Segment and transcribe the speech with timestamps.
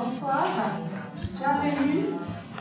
[0.00, 0.46] Bonsoir,
[1.34, 2.04] bienvenue.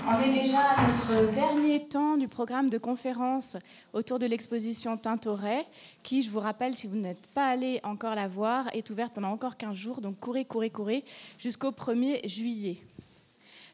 [0.08, 3.58] On est déjà à notre dernier temps du programme de conférence
[3.94, 5.68] autour de l'exposition Tintoret,
[6.02, 9.30] qui, je vous rappelle, si vous n'êtes pas allé encore la voir, est ouverte pendant
[9.30, 10.02] encore 15 jours.
[10.02, 11.06] Donc courez, courez, courez
[11.38, 12.82] jusqu'au 1er juillet.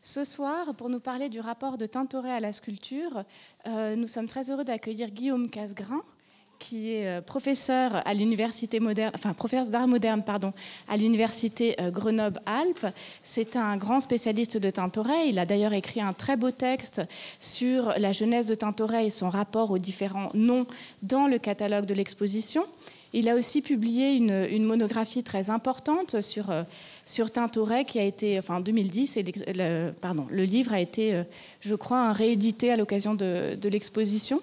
[0.02, 3.24] Ce soir, pour nous parler du rapport de Tintoret à la sculpture,
[3.66, 6.02] euh, nous sommes très heureux d'accueillir Guillaume Casgrain,
[6.64, 10.54] qui est euh, professeur à l'université moderne, enfin professeur d'art moderne, pardon,
[10.88, 12.88] à l'université euh, Grenoble-Alpes.
[13.22, 15.28] C'est un grand spécialiste de Tintoret.
[15.28, 17.02] Il a d'ailleurs écrit un très beau texte
[17.40, 20.66] sur la jeunesse de Tintoret et son rapport aux différents noms
[21.02, 22.64] dans le catalogue de l'exposition.
[23.12, 26.64] Il a aussi publié une, monographie très importante sur, euh,
[27.06, 31.22] sur Tintoret qui a été, enfin en 2010, et le, livre a été,
[31.60, 34.40] je crois, réédité à l'occasion de, l'exposition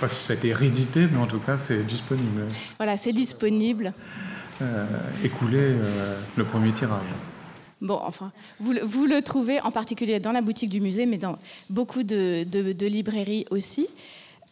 [0.00, 2.46] pas si ça a été réédité, mais en tout cas, c'est disponible.
[2.78, 3.92] Voilà, c'est disponible.
[4.62, 4.86] Euh,
[5.24, 7.02] écoulé euh, le premier tirage.
[7.80, 8.30] Bon, enfin,
[8.60, 12.44] vous, vous, le trouvez en particulier dans la boutique du musée, mais dans beaucoup de,
[12.44, 13.88] de librairies aussi.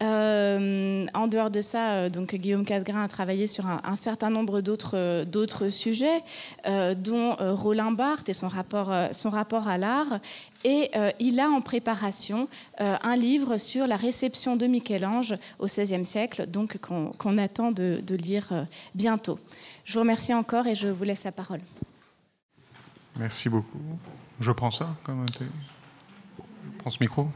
[0.02, 4.60] Euh, en dehors de ça, euh, donc Guillaume Casgrain a travaillé sur un, certain nombre
[4.60, 6.22] d'autres euh, sujets,
[6.96, 10.18] dont Roland Barthes et son rapport, son rapport à l'art.
[10.64, 16.46] Et il a en préparation un livre sur la réception de Michel-Ange au XVIe siècle,
[16.46, 19.38] donc qu'on attend de, de lire bientôt.
[19.84, 21.60] Je vous remercie encore et je vous laisse la parole.
[23.16, 23.80] Merci beaucoup.
[24.40, 27.28] Je prends ça comme Je prends ce micro.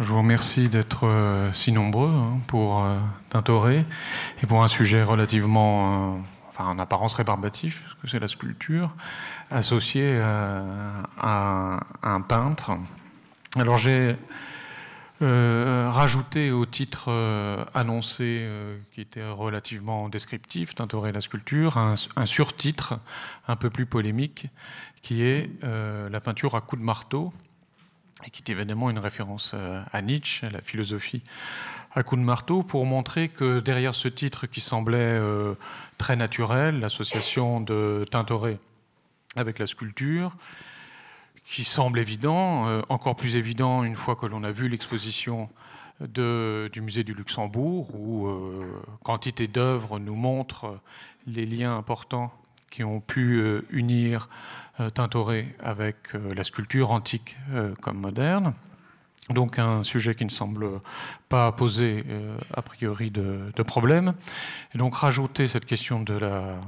[0.00, 2.98] Je vous remercie d'être euh, si nombreux hein, pour euh,
[3.28, 3.84] Tintoret
[4.42, 8.94] et pour un sujet relativement, euh, enfin en apparence rébarbatif, parce que c'est la sculpture,
[9.50, 12.72] associée à, un peintre.
[13.56, 14.16] Alors j'ai
[15.20, 17.12] rajouté au titre
[17.74, 18.48] annoncé,
[18.92, 22.98] qui était relativement descriptif, Tintoret et la sculpture, un, un, surtitre
[23.46, 24.46] un peu plus polémique,
[25.02, 27.32] qui est la peinture à coups de marteau
[28.24, 31.22] et qui est évidemment une référence euh, à Nietzsche, à la philosophie
[31.94, 35.54] à coup de marteau, pour montrer que derrière ce titre qui semblait euh,
[35.98, 38.58] très naturel, l'association de Tintoret
[39.36, 40.36] avec la sculpture,
[41.44, 45.50] qui semble évident, euh, encore plus évident une fois que l'on a vu l'exposition
[46.00, 48.28] du musée du Luxembourg, où
[49.04, 50.80] quantité d'œuvres nous montrent
[51.28, 52.32] les liens importants
[52.72, 54.28] qui ont pu unir
[54.80, 58.54] euh, Tintoret avec euh, la sculpture antique euh, comme moderne.
[59.28, 60.66] Donc un sujet qui ne semble
[61.28, 62.04] pas poser
[62.52, 64.14] a priori de, de, problème.
[64.74, 66.58] Et donc rajouter cette question de la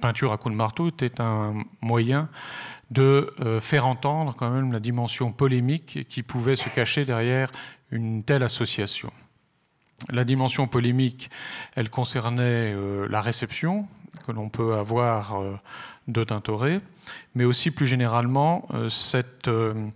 [0.00, 2.28] peinture à coups de marteau était un moyen
[2.92, 7.50] de faire entendre quand même la dimension polémique qui pouvait se cacher derrière
[7.90, 9.12] une telle association.
[10.08, 11.30] La dimension polémique,
[11.74, 12.76] elle concernait
[13.08, 13.88] la réception
[14.26, 15.36] que l'on peut avoir
[16.08, 16.80] de Tintoret,
[17.34, 19.88] mais aussi plus généralement euh, cette, euh,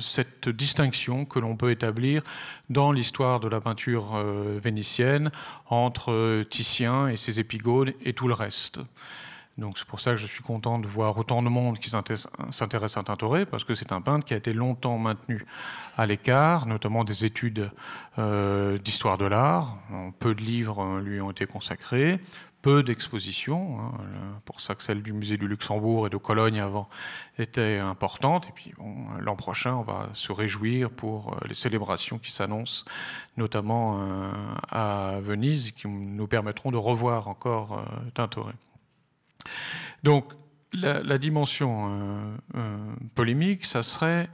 [0.00, 2.22] cette distinction que l'on peut établir
[2.70, 5.30] dans l'histoire de la peinture euh, vénitienne
[5.68, 8.80] entre Titien et ses épigones et tout le reste.
[9.58, 12.96] Donc c'est pour ça que je suis content de voir autant de monde qui s'intéresse
[12.96, 15.44] à Tintoret, parce que c'est un peintre qui a été longtemps maintenu
[15.98, 17.70] à l'écart, notamment des études
[18.16, 19.76] d'histoire de l'art.
[20.20, 22.18] Peu de livres lui ont été consacrés,
[22.62, 23.78] peu d'expositions.
[23.80, 23.92] Hein,
[24.44, 26.88] pour ça que celle du musée du Luxembourg et de Cologne avant
[27.38, 28.48] était importante.
[28.48, 28.72] Et puis
[29.20, 32.84] l'an prochain, on va se réjouir pour euh, les célébrations qui s'annoncent,
[33.36, 34.30] notamment euh,
[34.70, 38.54] à Venise, qui nous permettront de revoir encore euh, Tintoret.
[40.04, 40.32] Donc
[40.72, 42.38] la, dimension
[43.14, 44.30] polémique, ça serait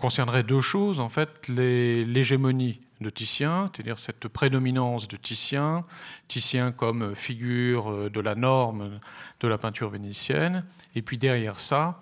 [0.00, 1.00] concernerait deux choses.
[1.00, 5.84] En fait, l'hégémonie de Titien, c'est-à-dire cette prédominance de Titien,
[6.28, 9.00] Titien comme figure euh, de la norme
[9.40, 10.64] de la peinture vénitienne,
[10.94, 12.00] et puis derrière ça,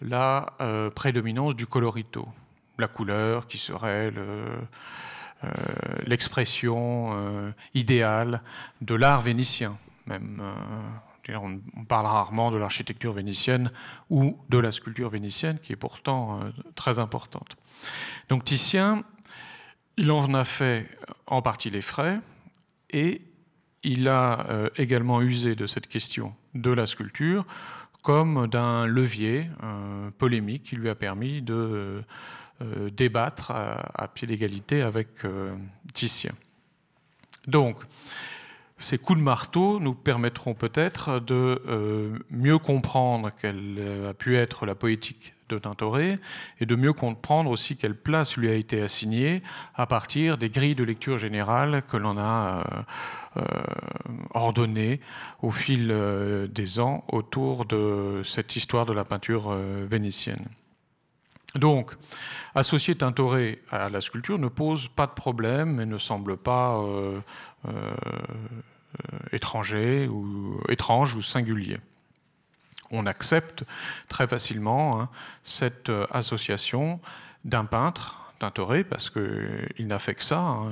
[0.00, 2.28] la euh, prédominance du colorito,
[2.78, 4.56] la couleur qui serait euh,
[6.06, 8.42] l'expression idéale
[8.80, 9.76] de l'art vénitien.
[10.06, 10.42] Même,
[11.36, 13.70] on, parle rarement de l'architecture vénitienne
[14.10, 16.40] ou de la sculpture vénitienne, qui est pourtant
[16.74, 17.56] très importante.
[18.28, 19.04] Donc Titien
[19.98, 20.88] il en a fait
[21.26, 22.20] en partie les frais
[22.90, 23.20] et
[23.82, 27.44] il a euh, également usé de cette question de la sculpture
[28.02, 32.02] comme d'un levier euh, polémique qui lui a permis de
[32.62, 35.08] euh, débattre à, pied d'égalité avec
[35.92, 36.32] Titien.
[37.46, 37.76] Donc,
[38.78, 44.66] ces coups de marteau nous permettront peut-être de euh, mieux comprendre quelle a pu être
[44.66, 46.16] la poétique de Tintoret
[46.60, 49.42] et de mieux comprendre aussi quelle place lui a été assignée
[49.74, 52.62] à partir des grilles de lecture générales que l'on a
[53.36, 53.42] euh, euh,
[54.34, 55.00] ordonnées
[55.42, 55.88] au fil
[56.50, 59.50] des ans autour de cette histoire de la peinture
[59.90, 60.46] vénitienne.
[61.54, 61.96] Donc,
[62.54, 67.20] associer Tintoret à la sculpture ne pose pas de problème et ne semble pas euh,
[69.32, 71.78] étranger ou étrange ou singulier.
[72.90, 73.64] On accepte
[74.08, 75.08] très facilement hein,
[75.44, 77.00] cette euh, association
[77.44, 80.40] d'un peintre, Tintoret, parce qu'il n'a fait que ça.
[80.40, 80.70] Hein.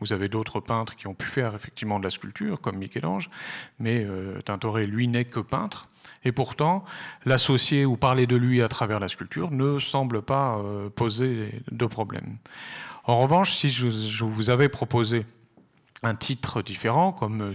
[0.00, 3.30] Vous avez d'autres peintres qui ont pu faire effectivement de la sculpture, comme Michel-Ange,
[3.78, 5.88] mais euh, Tintoret, lui, n'est que peintre.
[6.24, 6.84] Et pourtant,
[7.24, 10.60] l'associer ou parler de lui à travers la sculpture ne semble pas
[10.96, 12.38] poser de problème.
[13.04, 15.24] En revanche, si je vous avais proposé
[16.02, 17.54] un titre différent, comme euh,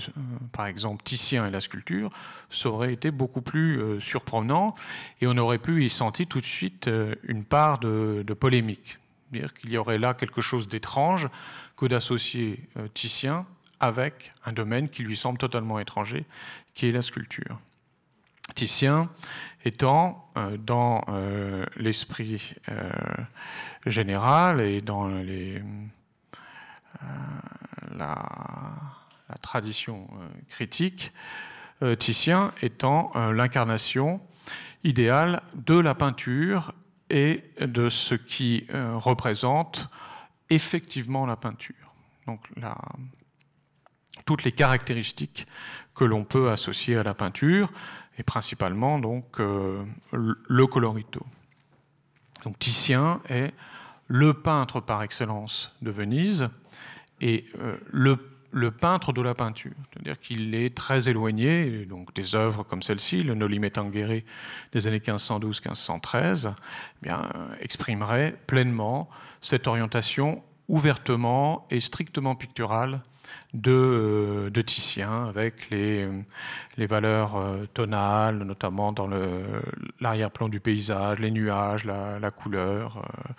[0.52, 2.10] par exemple Titien et la sculpture,
[2.50, 4.74] ça aurait été beaucoup plus euh, surprenant
[5.22, 9.00] et on aurait pu y sentir tout de suite euh, une part de, polémique.
[9.32, 11.28] Dire qu'il y aurait là quelque chose d'étrange
[11.76, 13.46] que d'associer Titien
[13.80, 16.26] avec un domaine qui lui semble totalement étranger,
[16.74, 17.60] qui est la sculpture.
[18.56, 19.10] Titien
[19.66, 21.04] étant dans
[21.76, 22.56] l'esprit
[23.86, 25.62] général et dans les
[27.98, 28.76] la,
[29.42, 31.12] tradition euh, critique,
[31.84, 34.22] euh, Titien étant euh, l'incarnation
[34.84, 36.74] idéale de la peinture
[37.10, 39.90] et de ce qui représente
[40.50, 41.94] effectivement la peinture.
[42.26, 42.42] Donc
[44.26, 45.48] toutes les caractéristiques
[45.96, 47.72] que l'on peut associer à la peinture,
[48.18, 51.26] et principalement donc le colorito.
[52.44, 53.54] Donc Titien est
[54.08, 56.50] le peintre par excellence de Venise,
[57.22, 58.18] et euh, le,
[58.72, 63.36] peintre de la peinture, c'est-à-dire qu'il est très éloigné donc des œuvres comme celle-ci, le
[63.36, 64.22] Noli Tangere
[64.72, 66.54] des années 1512-1513,
[67.06, 67.10] eh
[67.62, 69.10] exprimerait pleinement
[69.42, 73.02] cette orientation ouvertement et strictement picturale
[73.54, 76.08] de, euh, de Titien, avec les,
[76.78, 79.10] les valeurs euh, tonales, notamment dans
[80.00, 83.34] l'arrière-plan du paysage, les nuages, la, couleur euh,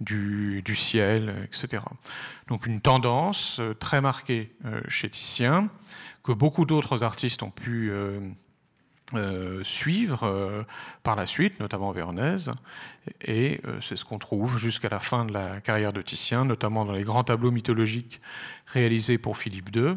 [0.00, 1.82] du, du, ciel, etc.
[2.48, 4.52] Donc une tendance très marquée
[4.88, 5.68] chez Titien,
[6.22, 7.92] que beaucoup d'autres artistes ont pu
[9.14, 10.62] euh, suivre euh,
[11.02, 12.50] par la suite, notamment Véronèse,
[13.20, 16.86] et euh, c'est ce qu'on trouve jusqu'à la fin de la carrière de Titien, notamment
[16.86, 18.22] dans les grands tableaux mythologiques
[18.66, 19.96] réalisés pour Philippe II,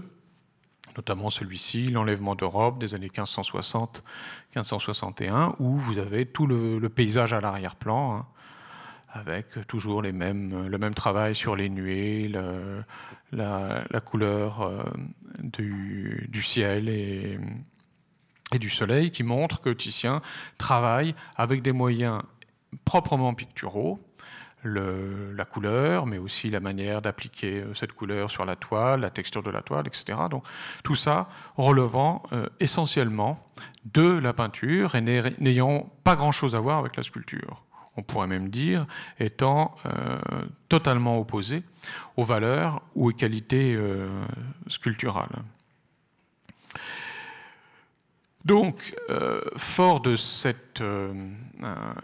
[0.98, 8.18] notamment celui-ci, L'enlèvement d'Europe des années 1560-1561, où vous avez tout le, paysage à l'arrière-plan,
[8.18, 8.26] hein,
[9.14, 12.30] avec toujours les mêmes, le même travail sur les nuées,
[13.32, 14.86] la, couleur
[15.42, 17.40] du, du, ciel et
[18.54, 20.22] et du soleil qui montre que Titien
[20.58, 22.22] travaille avec des moyens
[22.84, 24.00] proprement picturaux,
[24.66, 29.44] la couleur, mais aussi la manière d'appliquer euh, cette couleur sur la toile, la texture
[29.44, 30.18] de la toile, etc.
[30.30, 30.44] Donc
[30.84, 33.38] tout ça relevant euh, essentiellement
[33.94, 37.64] de la peinture et n'ayant pas grand-chose à voir avec la sculpture.
[37.98, 38.88] On pourrait même dire
[39.20, 40.18] étant euh,
[40.68, 41.64] totalement opposé
[42.18, 43.78] aux valeurs ou aux qualités
[44.68, 45.44] sculpturales.
[48.46, 51.12] Donc, euh, fort de cet euh,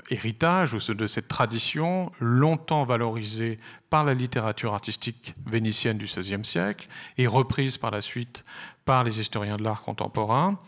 [0.10, 3.60] héritage ou de cette tradition, longtemps valorisée
[3.92, 6.88] par la littérature artistique vénitienne du XVIe siècle
[7.20, 8.44] et reprise par la suite
[8.86, 10.60] par les historiens de l'art contemporain,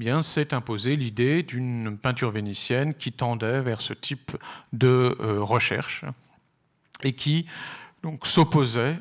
[0.00, 4.32] eh s'est imposée l'idée d'une peinture vénitienne qui tendait vers ce type
[4.72, 6.04] de euh, recherche
[7.04, 7.46] et qui
[8.02, 8.98] donc s'opposait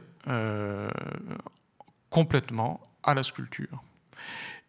[2.11, 3.81] complètement à la sculpture.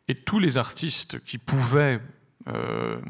[0.08, 2.00] Et tous les artistes qui pouvaient
[2.48, 3.00] euh,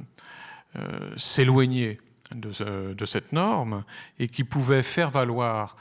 [0.77, 2.01] euh, s'éloigner
[2.35, 3.85] de, cette norme
[4.19, 5.77] et qui pouvaient faire valoir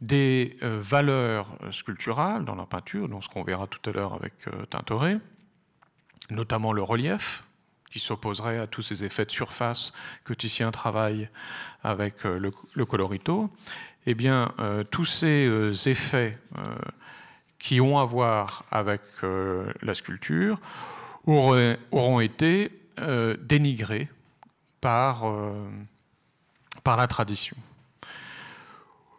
[0.00, 4.34] des euh, valeurs sculpturales dans la peinture, dans ce qu'on verra tout à l'heure avec
[4.70, 5.18] Tintoret,
[6.30, 7.44] notamment le relief,
[7.90, 9.92] qui s'opposerait à tous ces effets de surface
[10.24, 11.28] que Titien travaille
[11.82, 13.50] avec le, le colorito,
[14.06, 14.52] eh bien,
[14.90, 15.48] tous ces
[15.86, 16.38] effets
[17.58, 20.58] qui ont à voir avec euh, la sculpture
[21.26, 22.70] auront été
[23.00, 24.08] euh, dénigrés
[24.80, 25.68] par, euh,
[26.84, 27.56] par la tradition.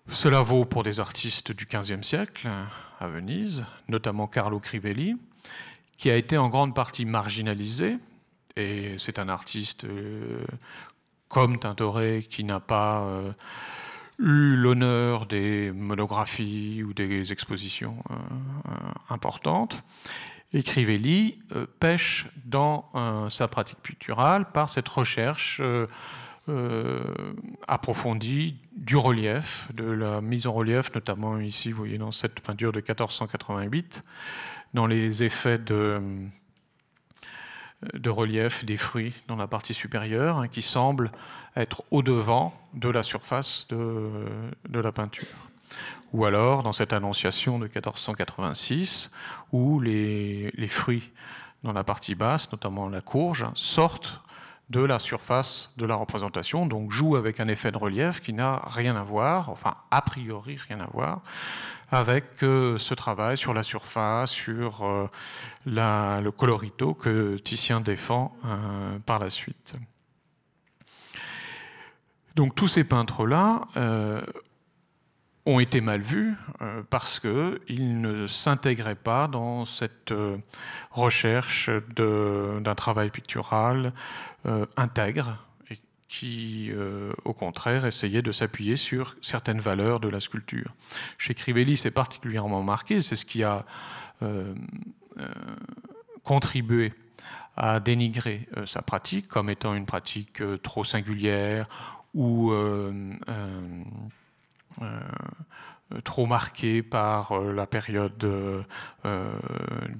[0.09, 2.47] Cela vaut pour des artistes du XVe siècle
[2.99, 5.17] à Venise, notamment Carlo Crivelli,
[5.97, 7.97] qui a été en grande partie marginalisé,
[8.55, 9.85] et c'est un artiste
[11.27, 13.05] comme Tintoret qui n'a pas
[14.19, 18.71] eu l'honneur des monographies ou des expositions euh, euh,
[19.09, 19.83] importantes,
[20.53, 21.39] Et Crivelli
[21.79, 22.89] pêche dans
[23.29, 25.61] sa pratique picturale par cette recherche
[27.67, 32.71] approfondie du relief, de la mise en relief, notamment ici, vous voyez dans cette peinture
[32.71, 34.03] de 1488,
[34.73, 36.01] dans les effets de,
[37.93, 41.11] de relief des fruits dans la partie supérieure, hein, qui semble
[41.57, 45.27] être au-devant de la surface de, la peinture.
[46.13, 49.11] Ou alors dans cette annonciation de 1486,
[49.51, 51.11] où les, fruits
[51.63, 54.21] dans la partie basse, notamment la courge, sortent
[54.69, 58.61] de la surface de la représentation, donc joue avec un effet de relief qui n'a
[58.67, 61.21] rien à voir, enfin a priori rien à voir,
[61.89, 65.09] avec euh, ce travail sur la surface, sur euh,
[65.65, 69.75] le colorito que Titien défend euh, par la suite.
[72.37, 73.67] Donc tous ces peintres-là
[75.45, 76.35] ont été mal vus
[76.89, 80.13] parce qu'ils ne s'intégraient pas dans cette
[80.91, 83.91] recherche d'un travail pictural
[84.77, 85.39] intègre
[86.07, 90.73] qui, euh, au contraire, essayait de s'appuyer sur certaines valeurs de la sculpture.
[91.17, 93.65] Chez Crivelli, c'est particulièrement marqué, c'est ce qui a
[94.21, 94.53] euh,
[95.19, 95.27] euh,
[96.23, 96.93] contribué
[97.57, 101.67] à dénigrer sa pratique comme étant une pratique trop singulière
[102.13, 102.51] ou
[105.93, 108.61] euh, trop marqué par euh, la période euh,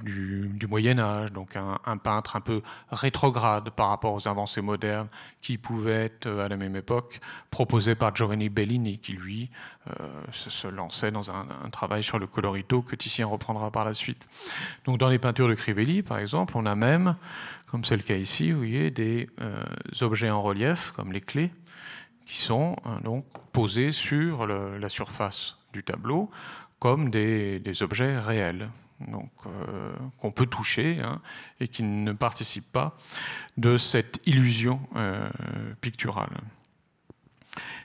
[0.03, 2.61] du, Moyen Âge, donc un, peintre un peu
[2.91, 5.07] rétrograde par rapport aux avancées modernes
[5.41, 7.21] qui pouvaient être à la même époque
[7.51, 9.49] proposées par Giovanni Bellini, qui lui
[10.33, 14.27] se, lançait dans un, travail sur le colorito que Titien reprendra par la suite.
[14.83, 17.15] Donc dans les peintures de Crivelli, par exemple, on a même,
[17.67, 19.29] comme c'est le cas ici, vous voyez, des
[20.01, 21.53] objets en relief, comme les clés,
[22.27, 26.29] qui sont donc posés sur la surface du tableau
[26.79, 28.69] comme des, objets réels,
[29.01, 31.21] euh, qu'on peut toucher hein,
[31.59, 32.97] et qui ne participent pas
[33.57, 35.29] de cette illusion euh,
[35.81, 36.29] picturale.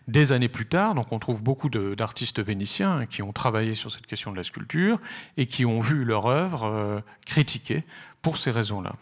[0.09, 4.33] Des années plus tard, on trouve beaucoup d'artistes vénitiens qui ont travaillé sur cette question
[4.33, 4.99] de la sculpture
[5.37, 7.85] et qui ont vu leur œuvre euh, critiquée
[8.21, 8.95] pour ces raisons-là.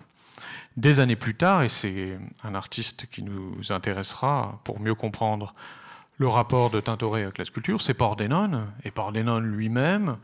[0.76, 5.54] Des années plus tard, et c'est un artiste qui nous intéressera pour mieux comprendre
[6.20, 8.70] le rapport de Tintoret avec la sculpture, c'est Pordenone.
[8.84, 10.18] Et Pordenone lui-même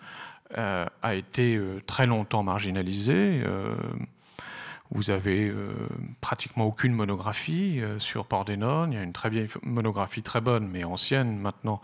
[0.59, 3.43] euh, a été euh, très longtemps marginalisé.
[3.45, 3.75] Euh,
[4.91, 5.53] vous avez
[6.21, 8.93] pratiquement aucune monographie sur Pordenone.
[8.93, 11.83] Il y a une très vieille monographie très bonne, mais ancienne maintenant,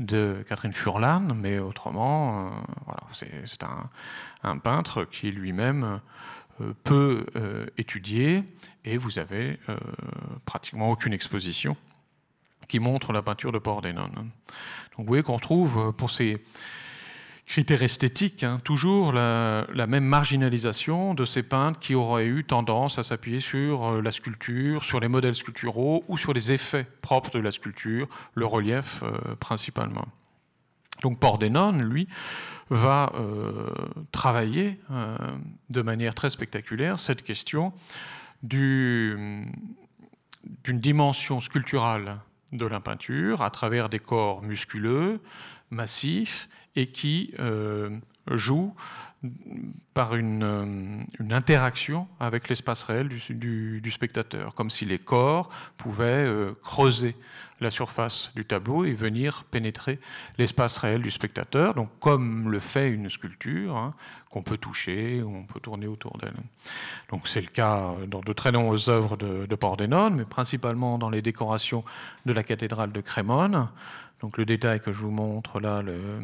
[0.00, 1.20] de Catherine Furlan.
[1.34, 2.50] Mais autrement,
[3.14, 3.62] c'est
[4.42, 6.00] un, peintre qui lui-même
[6.84, 7.26] peut
[7.78, 8.44] étudier
[8.84, 9.58] et vous avez
[10.44, 11.76] pratiquement aucune exposition
[12.72, 14.12] qui montre la peinture de Pordenone.
[14.14, 14.30] Donc
[14.98, 16.42] vous voyez qu'on trouve euh, pour ces
[17.44, 23.02] critères esthétiques hein, toujours la, même marginalisation de ces peintres qui auraient eu tendance à
[23.02, 27.40] s'appuyer sur euh, la sculpture, sur les modèles sculpturaux ou sur les effets propres de
[27.40, 30.06] la sculpture, le relief euh, principalement.
[31.00, 32.06] Donc Pordenone, lui,
[32.70, 33.12] va
[34.12, 34.78] travailler
[35.68, 37.72] de manière très spectaculaire cette question
[38.42, 39.50] d'une
[40.66, 42.20] dimension sculpturale
[42.52, 45.20] de la peinture à travers des corps musculeux,
[45.70, 47.90] massifs, et qui euh,
[48.30, 48.74] jouent
[49.94, 56.26] par une, euh, une, interaction avec l'espace réel du, spectateur, comme si les corps pouvaient
[56.26, 57.14] euh, creuser
[57.60, 60.00] la surface du tableau et venir pénétrer
[60.38, 63.94] l'espace réel du spectateur, donc comme le fait une sculpture, hein,
[64.28, 66.34] qu'on peut toucher, on peut tourner autour d'elle.
[67.10, 71.10] Donc c'est le cas dans de très nombreuses œuvres de, de Pordenone, mais principalement dans
[71.10, 71.84] les décorations
[72.26, 73.68] de la cathédrale de Crémone.
[74.20, 76.22] Donc le détail que je vous montre là, le,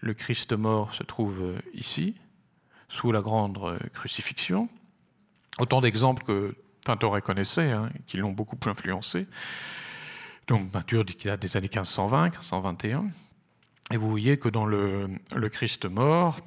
[0.00, 2.14] le Christ mort se trouve ici,
[2.88, 4.68] sous la grande crucifixion.
[5.58, 9.26] Autant d'exemples que Tintoret connaissait, hein, qui l'ont beaucoup influencé.
[10.46, 13.04] Donc, peinture des années 1520, 1521.
[13.90, 15.08] Et vous voyez que dans le,
[15.50, 16.38] Christ mort,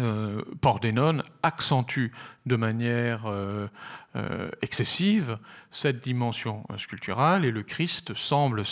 [0.00, 2.08] euh, Pordenone accentue
[2.46, 3.68] de manière euh,
[4.16, 5.38] euh, excessive
[5.70, 8.64] cette dimension sculpturale et le Christ semble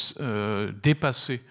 [0.83, 1.43] dépasser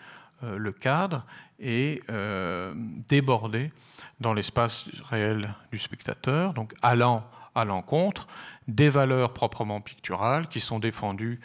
[0.43, 1.25] le cadre
[1.61, 3.71] et euh, déborder
[4.19, 8.27] dans l'espace réel du spectateur, donc allant à l'encontre
[8.67, 11.39] des valeurs proprement picturales qui sont défendues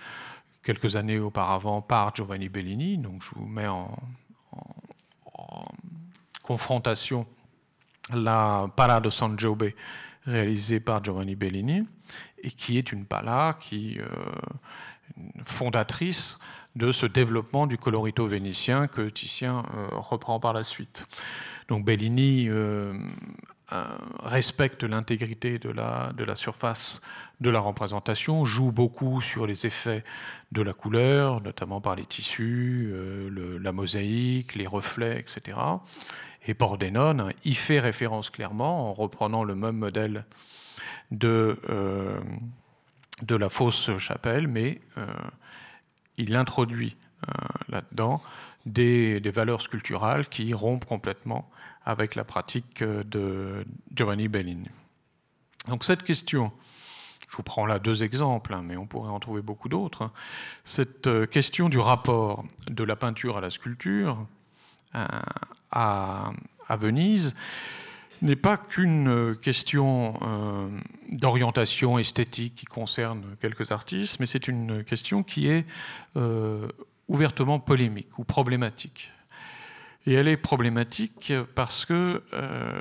[0.62, 2.98] quelques années auparavant par Giovanni Bellini.
[2.98, 3.94] Donc je vous mets en,
[6.42, 7.26] confrontation
[8.12, 9.70] la Pala de San Giobbe
[10.24, 11.82] réalisée par Giovanni Bellini
[12.38, 14.06] et qui est une pala qui euh,
[15.44, 16.38] fondatrice
[16.76, 21.06] de ce développement du colorito vénitien que Titien euh, reprend par la suite.
[21.68, 22.92] Donc Bellini euh,
[24.20, 27.00] respecte l'intégrité de la, de la surface
[27.40, 30.04] de la représentation, joue beaucoup sur les effets
[30.52, 32.90] de la couleur, notamment par les tissus,
[33.60, 35.58] la mosaïque, les reflets, etc.
[36.46, 40.24] Et Pordenone y fait référence clairement en reprenant le même modèle
[41.10, 41.58] de,
[43.20, 44.80] de la fausse chapelle, mais
[46.18, 46.96] il introduit
[47.68, 48.22] là-dedans
[48.66, 51.48] des, valeurs sculpturales qui rompent complètement
[51.84, 54.68] avec la pratique de Giovanni Bellini.
[55.68, 56.52] Donc cette question,
[57.28, 60.12] je vous prends là deux exemples, hein, mais on pourrait en trouver beaucoup d'autres, hein.
[60.64, 64.26] cette euh, question du rapport de la peinture à la sculpture
[64.94, 65.06] euh,
[65.70, 66.32] à,
[66.78, 67.34] Venise
[68.22, 70.68] n'est pas qu'une question euh,
[71.10, 75.66] d'orientation esthétique qui concerne quelques artistes, mais c'est une question qui est
[77.08, 79.12] ouvertement polémique ou problématique.
[80.06, 82.80] Et elle est problématique parce que euh,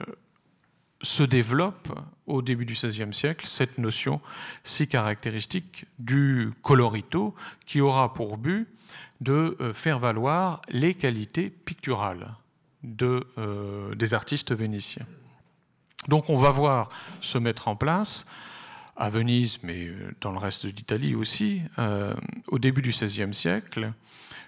[1.01, 1.89] se développe
[2.27, 4.21] au début du XVIe siècle cette notion
[4.63, 8.67] si caractéristique du colorito qui aura pour but
[9.21, 12.35] de euh, faire valoir les qualités picturales
[12.83, 15.05] de, euh, des artistes vénitiens.
[16.07, 16.89] Donc on va voir
[17.21, 18.25] se mettre en place
[18.95, 22.13] à Venise, mais euh, dans le reste d'Italie aussi, euh,
[22.47, 23.91] au début du XVIe siècle,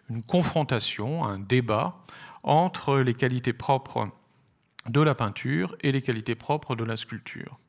[0.10, 1.98] une confrontation, un débat
[2.44, 4.10] entre les qualités propres
[4.88, 7.60] de la peinture et les qualités propres de la sculpture.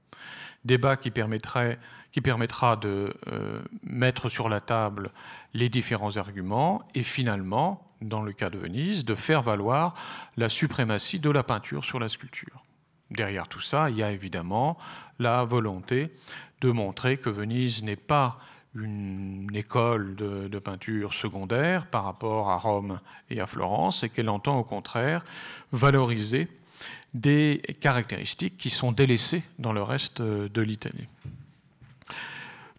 [0.64, 1.78] Débat qui, permettrait,
[2.12, 5.10] qui permettra de euh, mettre sur la table
[5.54, 9.94] les différents arguments et finalement, dans le cas de Venise, de faire valoir
[10.36, 12.62] la suprématie de la peinture sur la sculpture.
[13.10, 14.76] Derrière tout ça, il y a évidemment
[15.18, 16.12] la volonté
[16.60, 18.38] de montrer que Venise n'est pas
[18.74, 23.00] une école de, peinture secondaire par rapport à Rome
[23.30, 25.24] et à Florence, et qu'elle entend au contraire
[25.72, 26.48] valoriser
[27.14, 31.06] des caractéristiques qui sont délaissées dans le reste de l'Italie.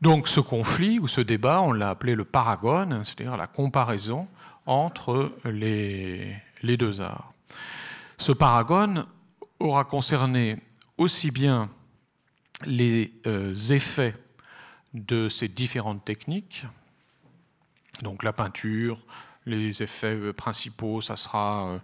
[0.02, 4.28] Donc ce conflit ou ce débat, on l'a appelé le paragone, c'est-à-dire la comparaison
[4.66, 7.34] entre les, les deux arts.
[8.18, 9.06] Ce paragone
[9.60, 10.58] aura concerné
[10.98, 11.70] aussi bien
[12.66, 14.16] les euh, effets
[14.94, 16.66] de ces différentes techniques,
[18.02, 19.00] donc la peinture,
[19.46, 21.80] les effets euh, principaux, ça sera euh,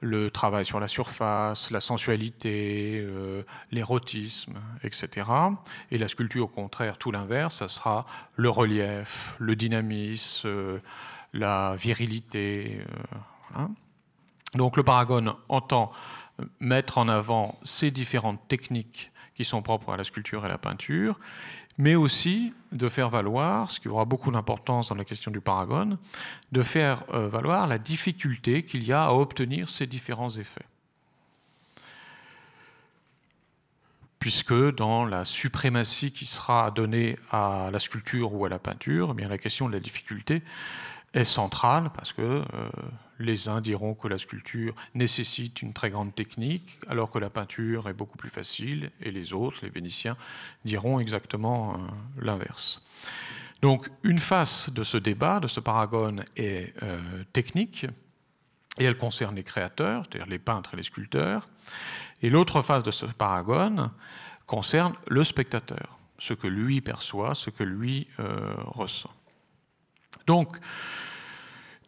[0.00, 3.04] le travail sur la surface, la sensualité,
[3.72, 5.26] l'érotisme, etc.
[5.90, 10.80] Et la sculpture, au contraire, tout l'inverse, ça sera le relief, le dynamisme,
[11.32, 12.80] la virilité.
[14.54, 15.90] Donc le paragone entend
[16.60, 20.58] mettre en avant ces différentes techniques qui sont propres à la sculpture et à la
[20.58, 21.18] peinture,
[21.78, 25.96] mais aussi de faire valoir, ce qui aura beaucoup d'importance dans la question du paragone,
[26.50, 30.66] de faire euh, valoir la difficulté qu'il y a à obtenir ces différents effets.
[34.18, 39.14] Puisque dans la suprématie qui sera donnée à la sculpture ou à la peinture, eh
[39.14, 40.42] bien la question de la difficulté
[41.14, 42.44] est centrale parce que euh,
[43.18, 47.88] les uns diront que la sculpture nécessite une très grande technique, alors que la peinture
[47.88, 50.16] est beaucoup plus facile, et les autres, les Vénitiens,
[50.64, 51.76] diront exactement euh,
[52.20, 52.82] l'inverse.
[53.60, 57.86] Donc une face de ce débat, de ce paragone, est euh, technique,
[58.78, 61.48] et elle concerne les créateurs, c'est-à-dire les peintres et les sculpteurs,
[62.22, 63.90] et l'autre face de ce paragone
[64.46, 69.10] concerne le spectateur, ce que lui perçoit, ce que lui ressent.
[70.28, 70.58] Donc,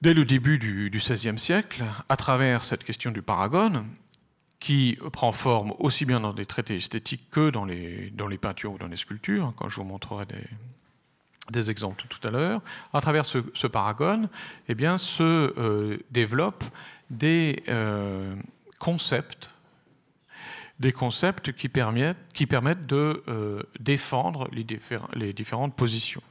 [0.01, 3.85] dès le début du XVIe siècle, à travers cette question du paragone,
[4.61, 8.89] qui prend forme aussi bien dans des traités esthétiques que dans les, peintures ou dans
[8.89, 10.25] les sculptures, hein, quand je vous montrerai
[11.53, 12.63] des, exemples tout à l'heure,
[12.95, 14.31] à travers ce, paragone,
[14.69, 16.65] eh bien, se euh, développent
[17.11, 18.35] des euh,
[18.79, 19.53] concepts
[20.79, 26.23] des concepts qui permettent, de euh, défendre les différentes positions.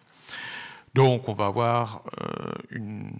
[0.93, 3.11] Donc on va avoir euh, une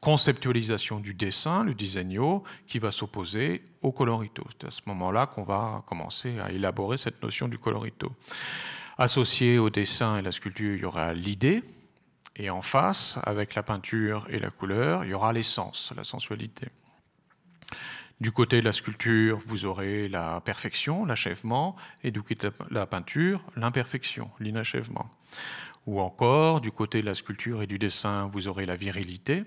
[0.00, 4.44] conceptualisation du dessin, le disegno, qui va s'opposer au colorito.
[4.52, 8.12] C'est à ce moment-là qu'on va commencer à élaborer cette notion du colorito.
[8.96, 11.62] Associé au dessin et la sculpture, il y aura l'idée,
[12.38, 16.68] et en face, avec la peinture et la couleur, il y aura l'essence, la sensualité.
[18.20, 22.86] Du côté de la sculpture, vous aurez la perfection, l'achèvement, et du côté de la
[22.86, 25.08] peinture, l'imperfection, l'inachèvement.
[25.86, 29.44] Ou encore, du côté de la sculpture et du dessin, vous aurez la virilité,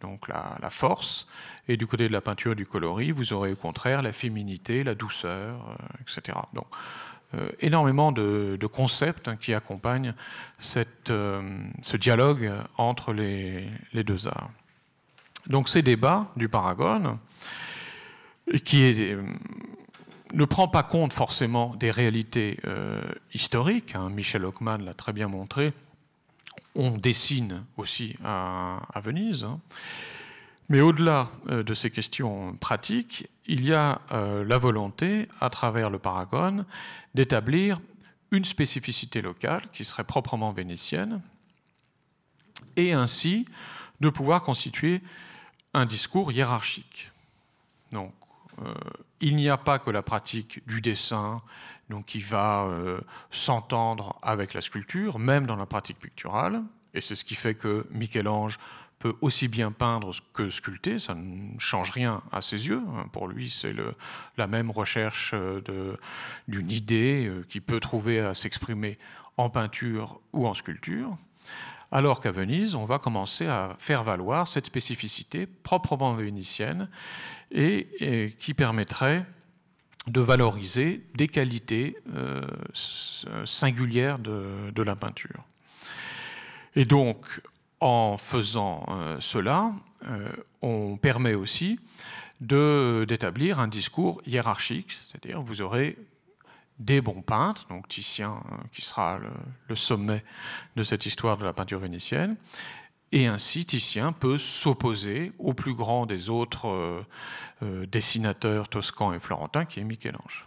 [0.00, 1.26] donc la, force,
[1.68, 4.84] et du côté de la peinture et du coloris, vous aurez au contraire la féminité,
[4.84, 6.38] la douceur, euh, etc.
[6.52, 6.66] Donc,
[7.34, 10.14] euh, énormément de, concepts hein, qui accompagnent
[10.58, 11.42] cette, euh,
[11.82, 14.50] ce dialogue entre les, les, deux arts.
[15.46, 17.18] Donc ces débats du Paragone,
[18.64, 19.16] qui est
[20.34, 23.94] ne prend pas compte forcément des réalités euh, historiques.
[23.94, 24.10] Hein.
[24.10, 25.72] Michel Hockman l'a très bien montré.
[26.74, 29.44] On dessine aussi à, Venise.
[29.44, 29.60] Hein.
[30.68, 35.88] Mais au-delà euh, de ces questions pratiques, il y a euh, la volonté, à travers
[35.88, 36.64] le Paragone,
[37.14, 37.80] d'établir
[38.32, 41.20] une spécificité locale qui serait proprement vénitienne,
[42.76, 43.46] et ainsi
[44.00, 45.00] de pouvoir constituer
[45.74, 47.12] un discours hiérarchique.
[47.92, 48.12] Donc,
[49.24, 51.40] il n'y a pas que la pratique du dessin,
[51.88, 57.14] donc qui va euh, s'entendre avec la sculpture, même dans la pratique picturale, et c'est
[57.14, 58.58] ce qui fait que Michel-Ange
[58.98, 62.82] peut aussi bien peindre que sculpter, ça ne change rien à ses yeux.
[63.12, 63.74] Pour lui, c'est
[64.36, 65.96] la même recherche euh,
[66.46, 68.98] d'une idée qui peut trouver à s'exprimer
[69.38, 71.16] en peinture ou en sculpture.
[71.92, 76.88] Alors qu'à Venise, on va commencer à faire valoir cette spécificité proprement vénitienne
[77.50, 79.24] et, qui permettrait
[80.06, 82.42] de valoriser des qualités euh,
[83.44, 85.44] singulières de, la peinture.
[86.76, 87.40] Et donc,
[87.80, 89.72] en faisant euh, cela,
[90.06, 90.28] euh,
[90.62, 91.78] on permet aussi
[92.40, 95.96] d'établir un discours hiérarchique, c'est-à-dire vous aurez
[96.78, 99.18] des bons peintres, donc Titien euh, qui sera
[99.68, 100.24] le, sommet
[100.76, 102.36] de cette histoire de la peinture vénitienne,
[103.12, 107.06] et ainsi Titien peut s'opposer au plus grand des autres euh,
[107.62, 110.46] euh, dessinateurs toscans et florentins, qui est Michel-Ange.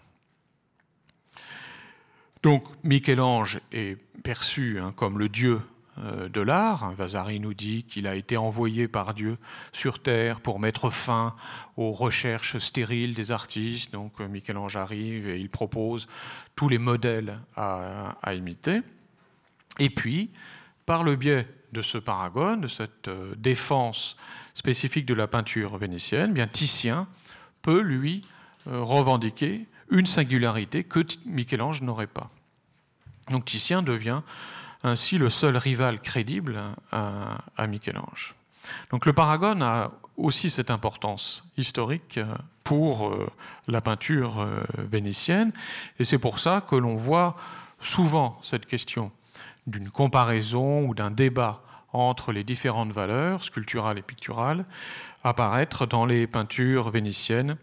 [2.43, 5.61] Donc Michel-Ange est perçu hein, comme le dieu
[5.97, 6.93] de l'art.
[6.93, 9.37] Vasari nous dit qu'il a été envoyé par Dieu
[9.71, 11.35] sur Terre pour mettre fin
[11.75, 13.91] aux recherches stériles des artistes.
[13.91, 16.07] Donc euh, Michel-Ange arrive et il propose
[16.55, 18.81] tous les modèles à, imiter.
[19.79, 20.31] Et puis,
[20.85, 24.17] par le biais de ce paragone, de cette euh, défense
[24.53, 27.07] spécifique de la peinture vénitienne, bien Titien
[27.61, 28.23] peut lui
[28.65, 32.29] revendiquer une singularité que Michel-Ange n'aurait pas.
[33.29, 34.21] Donc Titien devient
[34.87, 36.59] ainsi le seul rival crédible
[36.91, 38.35] à, Michel-Ange.
[38.91, 42.19] Donc le Paragone a aussi cette importance historique
[42.63, 43.29] pour euh,
[43.67, 45.53] la peinture euh, vénitienne,
[45.99, 47.35] et c'est pour ça que l'on voit
[47.79, 49.11] souvent cette question
[49.67, 51.61] d'une comparaison ou d'un débat
[51.93, 54.65] entre les différentes valeurs sculpturales et picturales
[55.23, 57.57] apparaître dans les peintures vénitiennes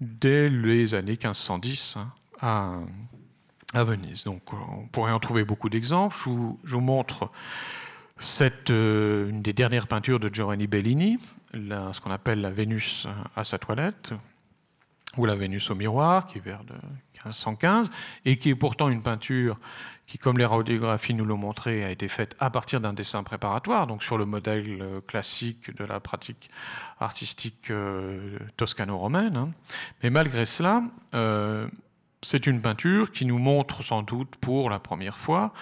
[0.00, 2.74] dès les années 1510 hein, à,
[3.72, 4.24] à Venise.
[4.24, 6.16] Donc on pourrait en trouver beaucoup d'exemples.
[6.16, 7.30] Je, vous, montre
[8.70, 11.18] euh, une des dernières peintures de Giovanni Bellini,
[11.54, 13.06] ce qu'on appelle la Vénus
[13.36, 14.12] à sa toilette,
[15.16, 16.74] ou la Vénus au miroir, qui est vers de
[17.24, 17.90] 1515,
[18.24, 19.58] et qui est pourtant une peinture
[20.06, 23.86] qui, comme les radiographies nous l'ont montré, a été faite à partir d'un dessin préparatoire,
[23.86, 26.50] donc sur le modèle euh, classique de la pratique
[27.00, 29.36] artistique euh, toscano-romaine.
[29.36, 29.50] Hein.
[30.02, 30.82] Mais malgré cela,
[32.22, 35.52] c'est une peinture qui nous montre sans doute pour la première fois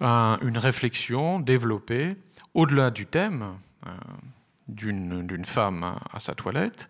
[0.00, 2.16] une réflexion développée
[2.54, 3.90] au-delà du thème euh,
[4.68, 6.88] d'une femme à sa toilette,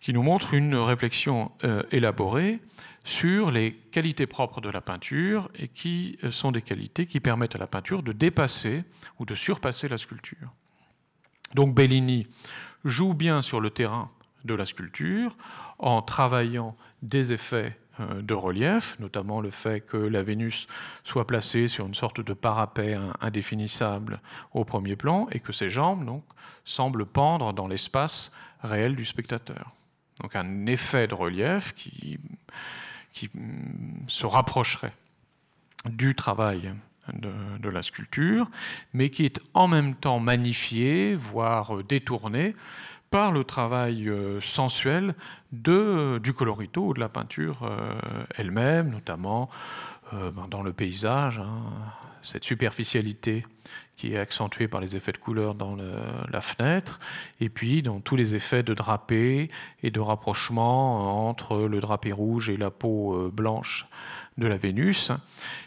[0.00, 2.60] qui nous montre une réflexion euh, élaborée
[3.04, 7.58] sur les qualités propres de la peinture et qui sont des qualités qui permettent à
[7.58, 8.84] la peinture de dépasser
[9.18, 10.52] ou de surpasser la sculpture.
[11.54, 12.26] Donc Bellini
[12.84, 14.10] joue bien sur le terrain
[14.44, 15.36] de la sculpture
[15.78, 17.81] en travaillant des effets euh,
[18.20, 20.66] de relief, notamment le fait que la Vénus
[21.04, 24.20] soit placée sur une sorte de parapet indéfinissable
[24.52, 26.20] au premier plan et que ses jambes
[26.64, 29.72] semblent pendre dans l'espace réel du spectateur.
[30.20, 32.18] Donc un effet de relief qui,
[33.34, 34.94] mm, se rapprocherait
[35.86, 36.72] du travail
[37.12, 38.48] de, de, la sculpture,
[38.92, 42.54] mais qui est en même temps magnifié, voire détourné,
[43.12, 45.14] par le travail euh, sensuel
[45.52, 49.50] de, du colorito ou de la peinture euh, elle-même, notamment
[50.14, 51.60] euh, ben, dans le paysage, hein,
[52.22, 53.44] cette superficialité
[53.96, 56.98] qui est accentuée par les effets de couleur dans la fenêtre,
[57.40, 59.50] et puis dans tous les effets de drapé
[59.82, 63.86] et de rapprochement entre le drapé rouge et la peau blanche
[64.38, 65.12] de la Vénus,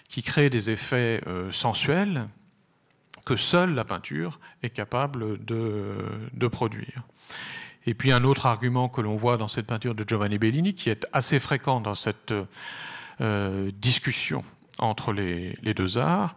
[0.09, 2.27] qui créent des effets sensuels
[3.25, 7.01] que seule la peinture est capable de, produire.
[7.87, 10.89] Et puis un autre argument que l'on voit dans cette peinture de Giovanni Bellini, qui
[10.89, 12.33] est assez fréquent dans cette
[13.21, 14.43] euh, discussion
[14.77, 16.35] entre les, deux arts,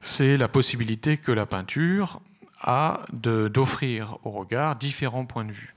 [0.00, 2.20] c'est la possibilité que la peinture
[2.60, 5.74] a d'offrir au regard différents points de vue.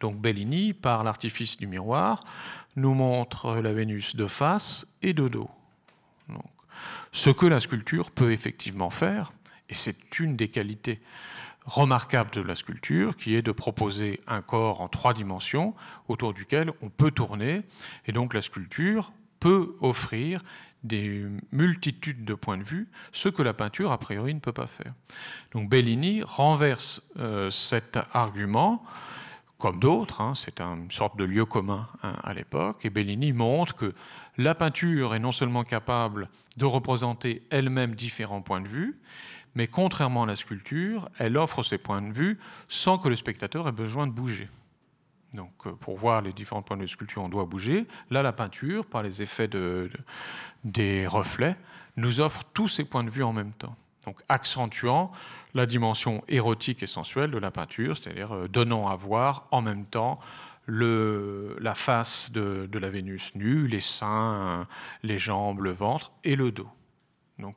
[0.00, 2.20] Donc Bellini, par l'artifice du miroir,
[2.76, 5.50] nous montre la Vénus de face et de dos.
[7.14, 9.32] Ce que la sculpture peut effectivement faire,
[9.68, 11.00] et c'est une des qualités
[11.64, 15.76] remarquable de la sculpture, qui est de proposer un corps en trois dimensions
[16.08, 17.62] autour duquel on peut tourner.
[18.06, 20.42] Et donc la sculpture peut offrir
[20.82, 24.66] des multitudes de points de vue, ce que la peinture, a priori, ne peut pas
[24.66, 24.92] faire.
[25.52, 28.84] Donc Bellini renverse euh, cet argument,
[29.56, 33.76] comme d'autres, hein, c'est une sorte de lieu commun hein, à l'époque, et Bellini montre
[33.76, 33.94] que
[34.36, 38.98] la peinture est non seulement capable de représenter elle-même différents points de vue,
[39.54, 43.68] mais contrairement à la sculpture, elle offre ces points de vue sans que le spectateur
[43.68, 44.48] ait besoin de bouger.
[45.34, 47.86] Donc, euh, pour voir les différents points de vue sculpture, on doit bouger.
[48.10, 49.48] Là, la peinture, par les effets
[50.64, 51.56] des reflets,
[51.96, 53.76] nous offre tous ces points de vue en même temps.
[54.06, 55.12] Donc, accentuant
[55.54, 59.86] la dimension érotique et sensuelle de la peinture, c'est-à-dire euh, donnant à voir en même
[59.86, 60.18] temps
[60.66, 64.66] la face de, la Vénus nue, les seins,
[65.02, 66.70] les jambes, le ventre et le dos.
[67.38, 67.56] Donc,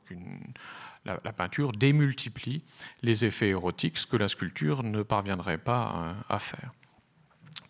[1.04, 2.64] la, peinture démultiplie
[3.02, 6.72] les effets érotiques, ce que la sculpture ne parviendrait pas euh, à faire.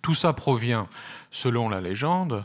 [0.02, 0.88] Tout ça provient,
[1.30, 2.44] selon la légende,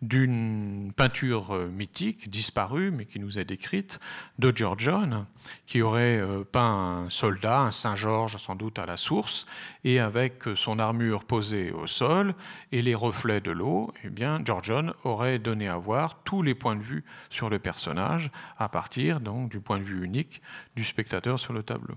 [0.00, 4.00] d'une peinture euh, mythique, disparue, mais qui nous est décrite,
[4.38, 5.26] de Giorgione,
[5.66, 9.46] qui aurait euh, peint un soldat, un Saint-Georges sans doute à la source,
[9.84, 12.34] et avec son armure posée au sol
[12.70, 16.76] et les reflets de l'eau, eh bien, Giorgione aurait donné à voir tous les points
[16.76, 20.40] de vue sur le personnage, à partir du point de vue unique
[20.76, 21.96] du spectateur sur le tableau.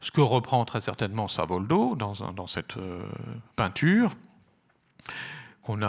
[0.00, 3.02] Ce que reprend très certainement Savoldo dans, cette euh,
[3.54, 4.12] peinture,
[5.62, 5.82] qu'on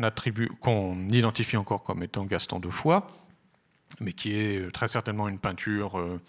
[0.00, 3.08] attribue, qu'on identifie encore comme étant Gaston de Foix,
[4.00, 6.20] mais qui est très certainement une peinture euh,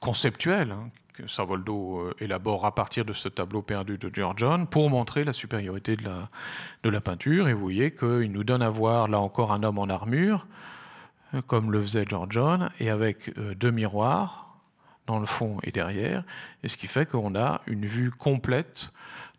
[0.00, 4.90] conceptuelle hein, que Savoldo euh, élabore à partir de ce tableau perdu de Giorgione pour
[4.90, 6.28] montrer la supériorité de la,
[6.82, 7.46] de la peinture.
[7.46, 10.48] Et vous voyez qu'il nous donne à voir là encore un homme en armure,
[11.46, 14.49] comme le faisait Giorgione, et avec deux miroirs
[15.18, 16.22] le fond et derrière,
[16.62, 18.92] et ce qui fait qu'on a une vue complète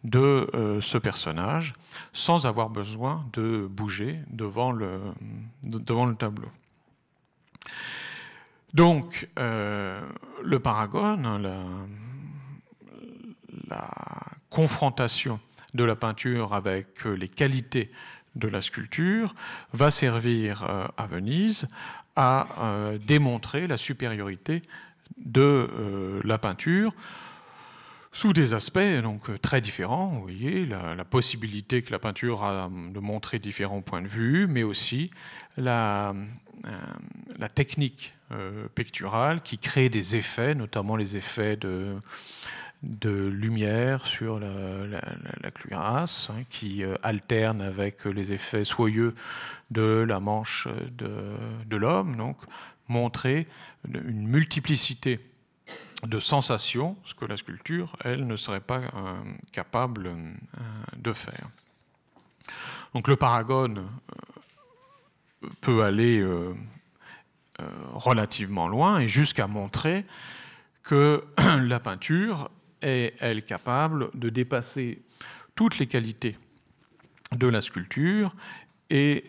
[0.04, 1.74] de euh, ce personnage
[2.14, 5.00] sans avoir besoin de bouger devant le,
[6.18, 6.50] tableau.
[8.74, 10.02] Donc, euh,
[10.44, 11.64] le paragone, la,
[13.68, 13.90] la,
[14.50, 15.40] confrontation
[15.74, 17.92] de la peinture avec les qualités
[18.36, 19.34] de la sculpture
[19.72, 21.68] va servir euh, à Venise
[22.18, 22.48] à
[23.08, 24.64] démontrer la supériorité
[25.18, 26.94] de la peinture
[28.12, 30.08] sous des aspects donc euh, très différents.
[30.08, 30.28] Vous
[30.68, 35.12] la, possibilité que la peinture a de montrer différents points de vue, mais aussi
[35.58, 36.14] la,
[36.66, 42.00] euh, technique euh, picturale qui crée des effets, notamment les effets de,
[43.04, 49.14] lumière sur la, cuirasse, hein, qui alterne avec les effets soyeux
[49.70, 51.12] de la manche de,
[51.68, 52.38] de l'homme, donc
[52.88, 53.48] montrer
[53.88, 55.20] une multiplicité
[56.08, 60.34] de sensations, ce que la sculpture, elle, ne serait pas euh, capable euh,
[60.98, 61.50] de faire.
[62.94, 66.24] Donc le paragone euh, peut aller
[67.94, 70.06] relativement loin et jusqu'à montrer
[70.84, 71.24] que
[71.62, 72.50] la peinture
[72.82, 75.02] est, elle, capable de dépasser
[75.56, 76.38] toutes les qualités
[77.32, 78.36] de la sculpture
[78.90, 79.26] et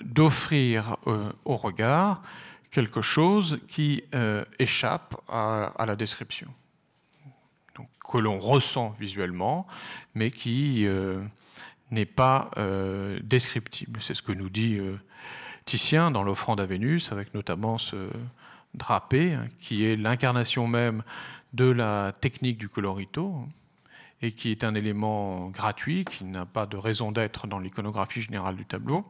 [0.00, 0.96] d'offrir
[1.44, 2.22] au regard
[2.70, 6.48] quelque chose qui euh, échappe à, la description,
[8.10, 9.66] que l'on ressent visuellement,
[10.14, 11.22] mais qui euh,
[11.90, 14.00] n'est pas euh, descriptible.
[14.00, 14.80] C'est ce que nous dit
[15.64, 18.08] Titien dans l'offrande à Vénus, avec notamment ce
[18.74, 21.02] drapé, hein, qui est l'incarnation même
[21.54, 23.46] de la technique du colorito,
[24.20, 28.56] et qui est un élément gratuit, qui n'a pas de raison d'être dans l'iconographie générale
[28.56, 29.06] du tableau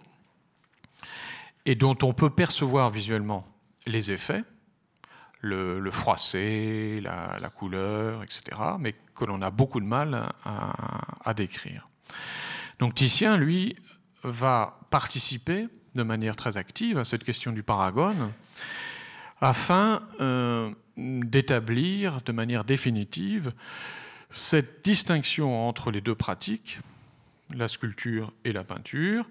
[1.69, 3.47] et dont on peut percevoir visuellement
[3.87, 4.43] les effets,
[5.43, 8.43] le, froissé, la, couleur, etc.,
[8.81, 11.87] mais que l'on a beaucoup de mal à, décrire.
[12.79, 13.77] Donc Titien, lui,
[14.23, 18.33] va participer de manière très active à cette question du paragone
[19.43, 23.53] afin euh, d'établir de manière définitive
[24.31, 26.81] cette distinction entre les deux pratiques,
[27.51, 29.27] la sculpture et la peinture,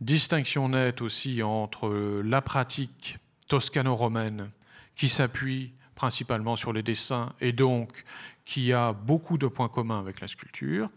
[0.00, 4.50] Distinction nette aussi entre la pratique toscano-romaine
[4.94, 8.04] qui s'appuie principalement sur les dessins et donc
[8.44, 10.88] qui a beaucoup de points communs avec la sculpture.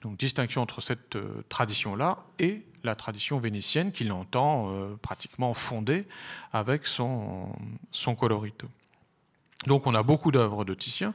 [0.00, 6.06] Donc distinction entre cette euh, tradition-là et la tradition vénitienne qu'il entend euh, pratiquement fonder
[6.52, 7.52] avec son,
[8.18, 8.68] colorito.
[9.66, 11.12] Donc on a beaucoup d'œuvres de Titien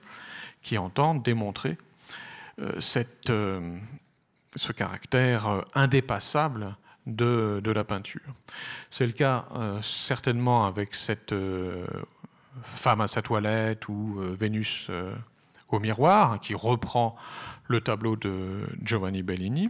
[0.62, 1.78] qui entendent démontrer
[2.60, 6.76] euh, ce caractère indépassable
[7.08, 8.22] de, la peinture.
[8.90, 11.86] C'est le cas euh, certainement avec cette euh,
[12.64, 14.92] Femme à sa toilette ou Vénus
[15.70, 17.16] au miroir, qui reprend
[17.70, 19.70] le tableau de Giovanni Bellini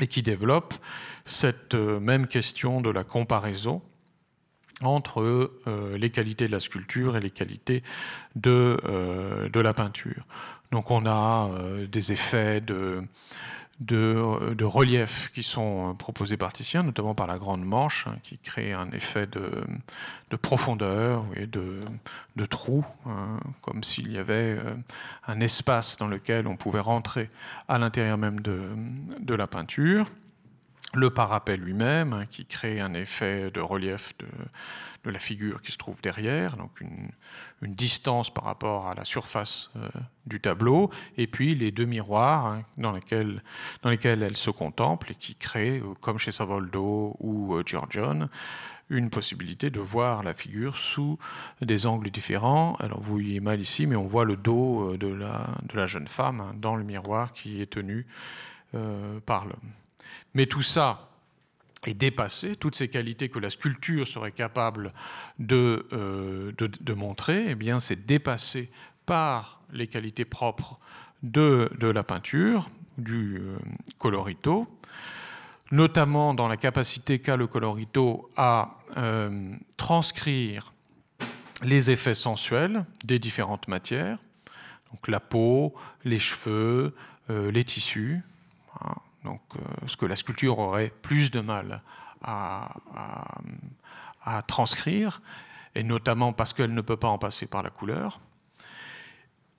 [0.00, 0.74] et qui développe
[1.24, 3.82] cette même question de la comparaison
[4.82, 5.22] entre
[5.66, 7.82] euh, les qualités de la sculpture et les qualités
[8.34, 10.24] de, euh, de la peinture.
[10.70, 13.02] Donc on a euh, des effets de,
[13.80, 18.72] de, relief qui sont proposés par Titien, notamment par la grande manche, hein, qui crée
[18.72, 19.64] un effet de,
[20.30, 21.80] de profondeur et de,
[22.48, 24.58] trou, hein, comme s'il y avait
[25.26, 27.30] un espace dans lequel on pouvait rentrer
[27.68, 30.06] à l'intérieur même de la peinture
[30.96, 34.26] le parapet lui-même, hein, qui crée un effet de relief de,
[35.10, 37.10] la figure qui se trouve derrière, donc une,
[37.62, 39.88] distance par rapport à la surface euh,
[40.26, 43.42] du tableau, et puis les deux miroirs hein, dans, lesquels,
[43.82, 48.28] dans elle se contemple et qui créent, euh, comme chez Savoldo ou euh, Giorgione,
[48.90, 51.18] une possibilité de voir la figure sous
[51.60, 52.76] des angles différents.
[52.76, 56.08] Alors vous voyez mal ici, mais on voit le dos de la, de la jeune
[56.08, 58.06] femme hein, dans le miroir qui est tenu
[59.24, 59.72] par l'homme.
[60.34, 61.06] Mais tout ça
[61.86, 64.92] est dépassé, toutes ces qualités que la sculpture serait capable
[65.38, 66.52] de, euh,
[66.94, 68.70] montrer, eh c'est dépassé
[69.04, 70.78] par les qualités propres
[71.22, 73.58] de, de la peinture, du euh,
[73.98, 74.66] colorito,
[75.70, 80.72] notamment dans la capacité qu'a le colorito à euh, transcrire
[81.62, 84.18] les effets sensuels des différentes matières,
[84.92, 86.94] donc la peau, les cheveux,
[87.28, 88.22] les tissus.
[89.26, 91.82] Euh, ce que la sculpture aurait plus de mal
[92.22, 92.74] à,
[94.48, 95.20] transcrire,
[95.74, 98.20] et notamment parce qu'elle ne peut pas en passer par la couleur.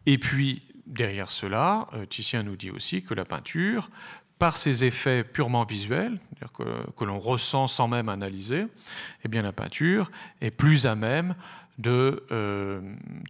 [0.05, 3.89] Et puis, derrière cela, euh, Titien nous dit aussi que la peinture,
[4.39, 6.19] par ses effets purement visuels,
[6.53, 8.65] que, l'on ressent sans même analyser,
[9.23, 11.35] eh bien, la peinture est plus à même
[11.77, 12.81] de euh,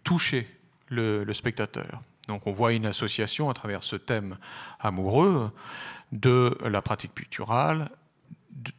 [0.04, 0.48] toucher
[0.90, 2.02] le, spectateur.
[2.28, 4.38] Donc on voit une association à travers ce thème
[4.80, 5.52] amoureux
[6.12, 7.90] de la pratique picturale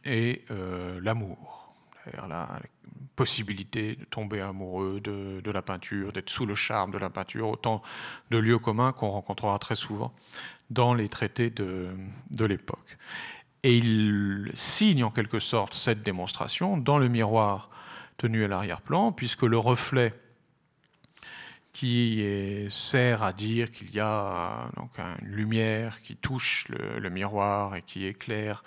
[0.05, 1.73] et euh, l'amour.
[2.27, 2.59] La
[3.15, 7.83] possibilité de tomber amoureux de, la peinture, d'être sous le charme de la peinture, autant
[8.31, 10.13] de lieux communs qu'on rencontrera très souvent
[10.69, 12.97] dans les traités de l'époque.
[13.63, 17.69] Et il signe en quelque sorte cette démonstration dans le miroir
[18.17, 20.13] tenu à l'arrière-plan, puisque le reflet
[21.79, 27.83] qui sert à dire qu'il y a donc une lumière qui touche le, miroir et
[27.83, 28.65] qui éclaire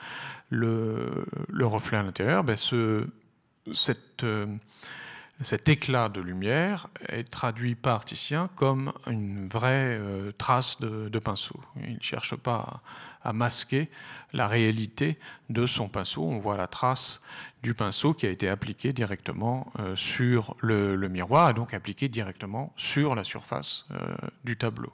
[0.48, 1.26] le,
[1.60, 3.06] reflet à l'intérieur, ben ce,
[4.24, 4.46] euh,
[5.42, 11.60] cet éclat de lumière est traduit par Titien comme une vraie euh, trace de, pinceau.
[11.84, 12.80] Il ne cherche pas
[13.22, 13.90] à, masquer
[14.32, 15.18] la réalité
[15.50, 16.22] de son pinceau.
[16.22, 17.20] On voit la trace
[17.62, 22.72] du pinceau qui a été appliqué directement euh, sur le, miroir et donc appliqué directement
[22.76, 24.92] sur la surface euh, du tableau.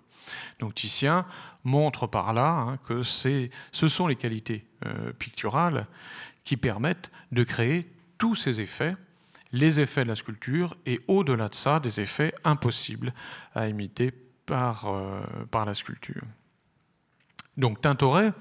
[0.59, 1.27] Donc Titien
[1.65, 4.65] montre par là hein, que ce sont les qualités
[5.19, 5.87] picturales
[6.45, 8.95] qui permettent de créer tous ces effets
[9.53, 13.15] les effets de la sculpture et au-delà de ça, des effets impossibles
[13.55, 14.13] à imiter
[14.51, 16.23] euh, par la sculpture.
[17.57, 18.33] Donc Tintoret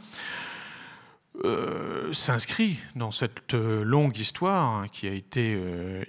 [1.44, 5.60] euh, s'inscrit dans cette euh, longue histoire hein, qui a été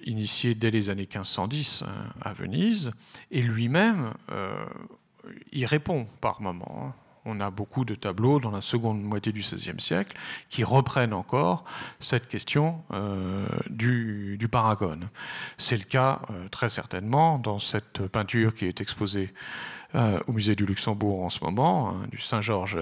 [0.05, 1.89] initiée dès les années 1510 hein,
[2.21, 2.91] à Venise,
[3.31, 4.13] et lui-même
[5.53, 6.87] y répond par moments.
[6.87, 6.95] Hein
[7.29, 10.17] on a beaucoup de tableaux dans la seconde moitié du XVIe siècle
[10.49, 11.65] qui reprennent encore
[12.01, 15.09] cette question euh, du, paragone.
[15.59, 19.33] C'est le cas euh, très certainement dans cette peinture qui est exposée
[19.95, 22.81] euh, au musée du Luxembourg en ce moment, du Saint-Georges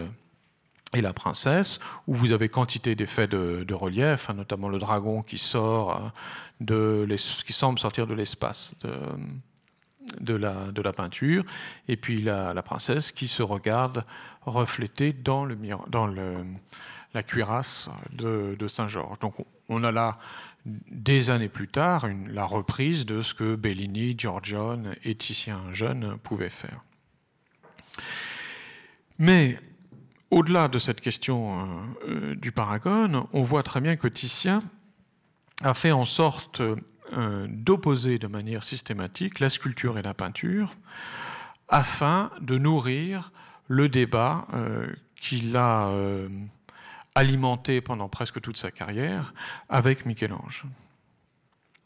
[0.94, 5.38] et la princesse, où vous avez quantité d'effets de, relief, hein, notamment le dragon qui
[5.38, 6.12] sort
[6.60, 7.06] de
[7.44, 8.76] qui semble sortir de l'espace
[10.20, 11.44] de la, de la peinture,
[11.88, 14.04] et puis la, princesse qui se regarde
[14.42, 16.44] reflétée dans, le, dans le,
[17.14, 19.18] la cuirasse de, Saint-Georges.
[19.18, 19.34] Donc
[19.68, 20.18] on a là,
[20.64, 26.48] des années plus tard, la reprise de ce que Bellini, Giorgione et Titien jeune pouvaient
[26.48, 26.82] faire.
[29.18, 29.58] Mais
[30.30, 31.64] au-delà de cette question euh,
[32.08, 34.60] euh, du paragone, on voit très bien que Titien
[35.62, 40.74] a fait en sorte euh, d'opposer de manière systématique la sculpture et la peinture
[41.68, 43.32] afin de nourrir
[43.68, 44.46] le débat
[45.20, 45.90] qu'il a
[47.16, 49.34] alimenté pendant presque toute sa carrière
[49.68, 50.62] avec Michel-Ange.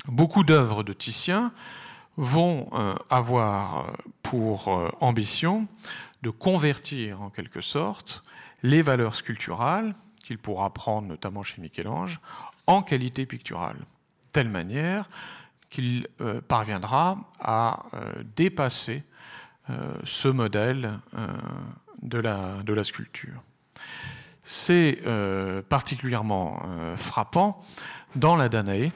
[0.06, 1.50] Beaucoup d'œuvres de Titien
[2.18, 2.68] vont
[3.08, 4.68] avoir pour
[5.00, 5.66] ambition
[6.22, 8.22] de convertir en quelque sorte
[8.62, 12.20] les valeurs sculpturales qu'il pourra prendre notamment chez Michel-Ange
[12.66, 13.78] en qualité picturale
[14.32, 15.08] telle manière
[15.70, 16.06] qu'il
[16.46, 17.84] parviendra à
[18.36, 19.02] dépasser
[20.04, 20.98] ce modèle
[22.02, 23.42] de la, de la sculpture.
[24.42, 25.00] C'est
[25.68, 26.62] particulièrement
[26.96, 27.60] frappant
[28.16, 28.90] dans la Danae,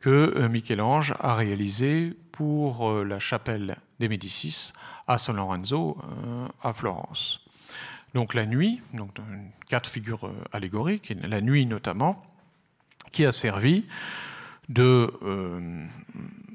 [0.00, 4.72] que euh, Michel-Ange a réalisées pour euh, la chapelle des Médicis
[5.06, 7.40] à San Lorenzo, euh, à Florence.
[8.14, 9.10] Donc la nuit, donc
[9.68, 12.24] quatre figures allégoriques, la nuit notamment,
[13.12, 13.86] qui a servi
[14.68, 15.12] de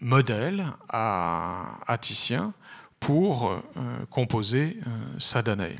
[0.01, 2.53] modèle à, Titien
[2.99, 3.61] pour
[4.09, 4.79] composer
[5.17, 5.77] sa Danae.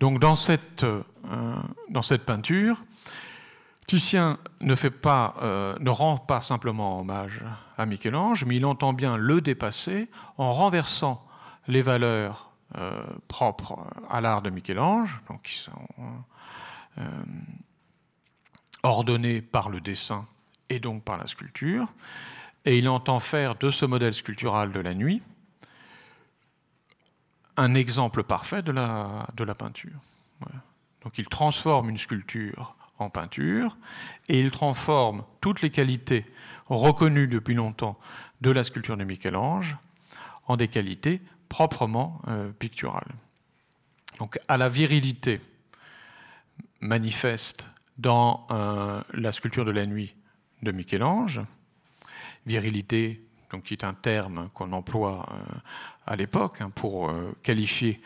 [0.00, 1.02] Donc dans cette, euh,
[1.88, 2.84] dans cette peinture,
[3.86, 7.42] Titien ne, fait pas, euh, ne rend pas simplement hommage
[7.78, 11.24] à Michel-Ange, mais il entend bien le dépasser en renversant
[11.68, 13.78] les valeurs euh, propres
[14.10, 15.72] à l'art de Michel-Ange, donc qui sont
[18.90, 20.26] ordonnées par le dessin
[20.68, 21.92] et donc par la sculpture,
[22.64, 25.22] et il entend faire de ce modèle sculptural de la nuit
[27.56, 29.98] un exemple parfait de la, de la peinture.
[31.02, 33.76] Donc il transforme une sculpture en peinture
[34.28, 36.26] et il transforme toutes les qualités
[36.66, 37.98] reconnues depuis longtemps
[38.40, 39.76] de la sculpture de Michel-Ange
[40.46, 43.14] en des qualités proprement euh, picturales.
[44.18, 45.40] Donc à la virilité
[46.80, 47.68] manifeste
[47.98, 50.14] dans euh, la sculpture de la nuit
[50.62, 51.40] de Michel-Ange,
[52.46, 55.54] virilité donc qui est un terme qu'on emploie euh,
[56.06, 58.00] à l'époque hein, pour euh, qualifier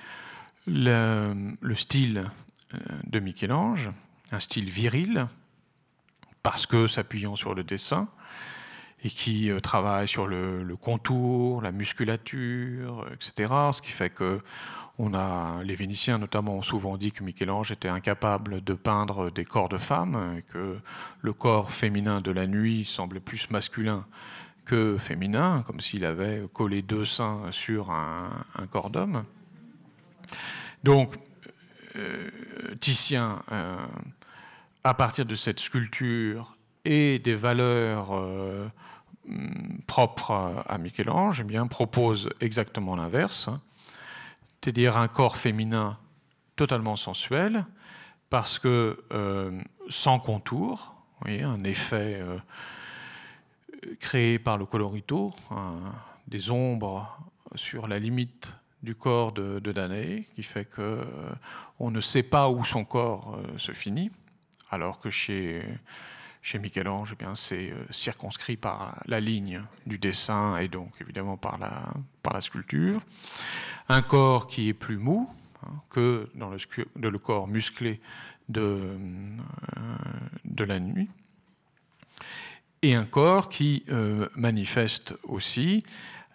[0.66, 2.30] le, style
[3.04, 3.90] de Michel-Ange,
[4.30, 5.26] un style viril,
[6.42, 8.08] parce que s'appuyant sur le dessin,
[9.02, 13.52] et qui travaille sur le, contour, la musculature, etc.
[13.72, 14.42] Ce qui fait que
[14.98, 19.44] on a, les Vénitiens notamment ont souvent dit que Michel-Ange était incapable de peindre des
[19.44, 20.78] corps de femmes, que
[21.20, 24.04] le corps féminin de la nuit semblait plus masculin
[24.98, 28.30] féminin, comme s'il avait collé deux seins sur un,
[28.70, 29.24] corps d'homme.
[30.84, 31.16] Donc,
[31.96, 32.30] euh,
[32.78, 33.76] Titien, euh,
[34.84, 38.68] à partir de cette sculpture et des valeurs euh,
[39.86, 43.50] propres à Michel-Ange, eh bien, propose exactement l'inverse.
[44.60, 45.98] C'est-à-dire un corps féminin
[46.56, 47.64] totalement sensuel,
[48.28, 49.02] parce que
[49.88, 50.94] sans contour,
[51.24, 52.22] un effet
[53.98, 55.34] créé par le colorito,
[56.28, 57.18] des ombres
[57.54, 62.64] sur la limite du corps de, de qui fait qu'on euh, ne sait pas où
[62.64, 64.10] son corps euh, se finit,
[64.70, 65.62] alors que chez,
[66.42, 71.58] chez Michel-Ange, eh c'est euh, circonscrit par la ligne du dessin et donc évidemment par
[71.58, 73.00] la, sculpture.
[73.88, 75.28] Un corps qui est plus mou
[75.62, 78.00] hein, que dans le, corps musclé
[78.48, 78.96] de,
[80.44, 81.08] de la nuit
[82.82, 85.84] et un corps qui euh, manifeste aussi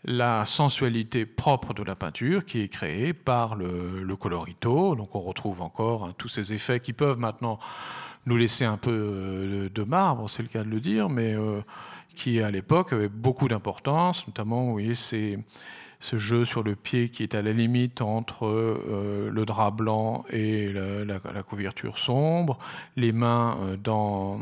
[0.03, 4.95] la sensualité propre de la peinture qui est créée par le, colorito.
[4.95, 7.57] Donc on retrouve encore hein, tous ces effets qui peuvent maintenant
[8.25, 11.61] nous laisser un peu euh, de marbre, c'est le cas de le dire, mais euh,
[12.15, 15.39] qui à l'époque avait beaucoup d'importance, notamment, vous voyez, c'est
[15.99, 20.25] ce jeu sur le pied qui est à la limite entre euh, le drap blanc
[20.29, 22.57] et la, couverture sombre,
[22.95, 24.39] les mains dans,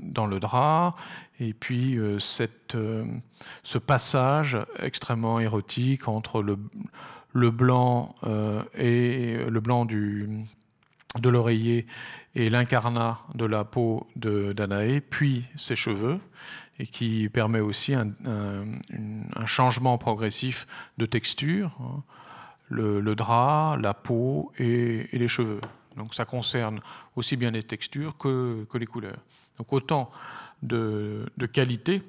[0.00, 0.92] dans le drap,
[1.40, 2.76] et puis cette,
[3.62, 6.58] ce passage extrêmement érotique entre le,
[7.32, 8.14] le blanc
[8.76, 10.28] et le blanc du,
[11.18, 11.86] de l'oreiller
[12.38, 16.20] et l'incarnat de la peau de Danaé, puis ses cheveux,
[16.78, 18.14] et qui permet aussi un,
[19.44, 20.66] changement progressif
[20.98, 22.04] de texture, hein.
[22.68, 25.60] le, drap, la peau et, les cheveux.
[25.96, 26.80] Donc ça concerne
[27.16, 29.18] aussi bien les textures que, les couleurs.
[29.58, 30.12] Donc autant
[30.62, 32.02] de, de qualités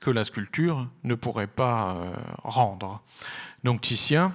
[0.00, 2.12] que la sculpture ne pourrait pas euh,
[2.44, 3.02] rendre.
[3.62, 4.32] Donc Titien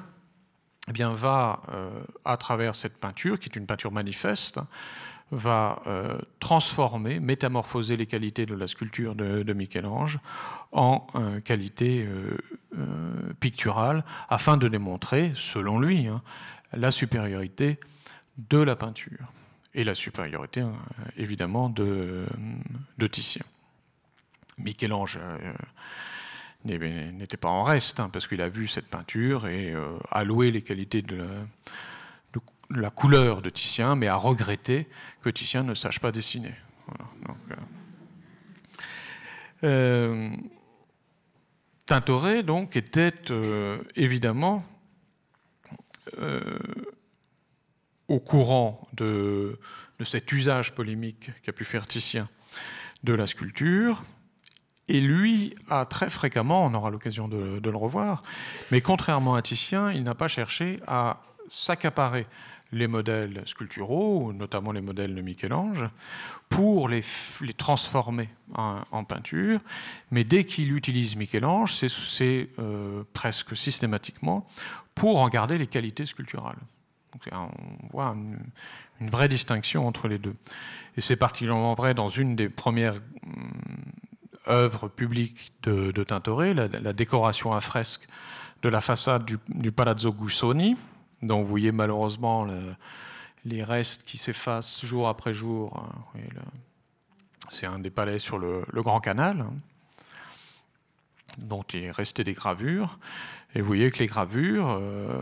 [0.87, 1.89] eh bien, va, euh,
[2.25, 4.59] à travers cette peinture, qui est une peinture manifeste,
[5.31, 10.19] va euh, transformer, métamorphoser les qualités de la sculpture de, Michel-Ange
[10.71, 11.07] en
[11.43, 12.07] qualité
[13.39, 16.21] picturale, afin de démontrer, selon lui, hein,
[16.73, 17.79] la supériorité
[18.49, 19.31] de la peinture
[19.73, 20.63] et la supériorité,
[21.17, 22.25] évidemment, de,
[22.97, 23.43] de Titien.
[24.57, 25.53] Michel-Ange euh,
[26.65, 30.51] n'était pas en reste, hein, parce qu'il a vu cette peinture et euh, a loué
[30.51, 31.25] les qualités de
[32.69, 34.87] la, couleur de Titien, mais a regretté
[35.21, 36.53] que Titien ne sache pas dessiner.
[39.63, 40.29] Euh,
[41.85, 43.13] Tintoret, donc, était
[43.95, 44.65] évidemment
[48.07, 49.59] au courant de,
[49.99, 52.29] de, cet usage polémique qu'a pu faire Titien
[53.03, 54.03] de la sculpture,
[54.87, 58.23] et lui a très fréquemment, on aura l'occasion de, le revoir,
[58.71, 62.27] mais contrairement à Titien, il n'a pas cherché à s'accaparer
[62.71, 65.87] les modèles sculpturaux, notamment les modèles de Michel-Ange,
[66.49, 67.03] pour les,
[67.55, 69.59] transformer en, peinture.
[70.11, 74.47] Mais dès qu'il utilise Michel-Ange, c'est euh, presque systématiquement
[74.95, 76.59] pour en garder les qualités sculpturales.
[77.13, 80.35] Donc, on voit une, vraie distinction entre les deux.
[80.97, 83.51] Et c'est particulièrement vrai dans une des premières hum,
[84.47, 88.07] œuvre publique de, Tintoret, la, décoration à fresque
[88.61, 90.75] de la façade du, Palazzo Gussoni,
[91.21, 92.47] dont vous voyez malheureusement
[93.45, 95.89] les restes qui s'effacent jour après jour.
[96.15, 96.19] Hein.
[97.49, 99.53] C'est un des palais sur le, Grand Canal, hein,
[101.37, 102.97] dont il est resté des gravures.
[103.55, 105.21] Et vous voyez que les gravures euh,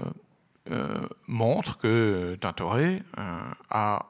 [0.70, 4.06] euh, montrent que Tintoret euh, a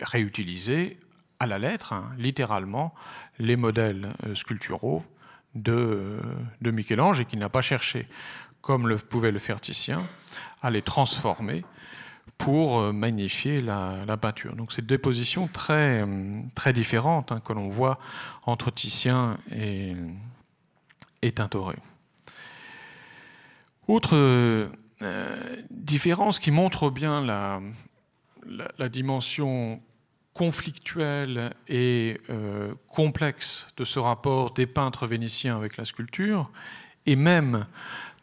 [0.00, 0.98] réutilisé
[1.40, 2.94] à la lettre, hein, littéralement,
[3.38, 5.02] les modèles euh, sculpturaux
[5.54, 6.20] de,
[6.60, 8.06] de Michel-Ange et qu'il n'a pas cherché,
[8.60, 10.06] comme le pouvait le faire Titien,
[10.62, 11.64] à les transformer
[12.36, 14.54] pour euh, magnifier la, peinture.
[14.54, 17.98] Donc c'est deux positions très, euh, différentes hein, que l'on voit
[18.44, 19.96] entre Titien et,
[21.22, 21.78] et Tintoret.
[23.88, 24.70] Autre
[25.70, 29.80] différence qui montre bien la dimension
[30.34, 36.50] conflictuel et euh, complexe de ce rapport des peintres vénitiens avec la sculpture,
[37.06, 37.66] et même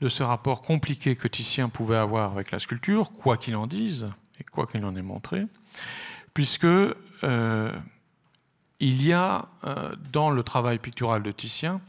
[0.02, 4.08] de ce rapport compliqué que Titien pouvait avoir avec la sculpture, quoi qu'il en dise,
[4.40, 5.46] et quoi qu'il en ait montré,
[6.34, 7.72] puisque euh,
[8.80, 11.82] il y a euh, dans le travail pictural de Titien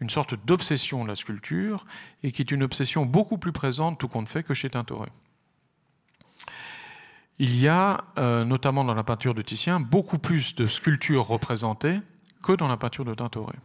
[0.00, 1.86] une sorte d'obsession de la sculpture,
[2.24, 5.12] et qui est une obsession beaucoup plus présente, tout compte fait, que chez Tintoret.
[7.38, 12.00] Il y a, euh, notamment dans la peinture de Titien, beaucoup plus de sculptures représentées
[12.42, 13.58] que dans la peinture de Tintoret.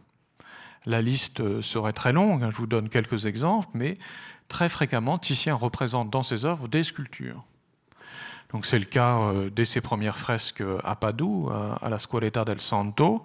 [0.86, 3.98] La liste euh, serait très longue, hein, je vous donne quelques exemples, mais
[4.48, 7.44] très fréquemment, Titien représente dans ses œuvres des sculptures.
[8.52, 12.60] Donc c'est le cas euh, dès ses premières fresques à Padoue, à la Scuoletta del
[12.60, 13.22] Santo,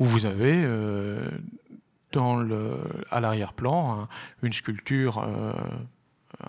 [0.00, 1.30] où vous avez le,
[3.10, 4.08] à l'arrière-plan hein,
[4.42, 5.22] une sculpture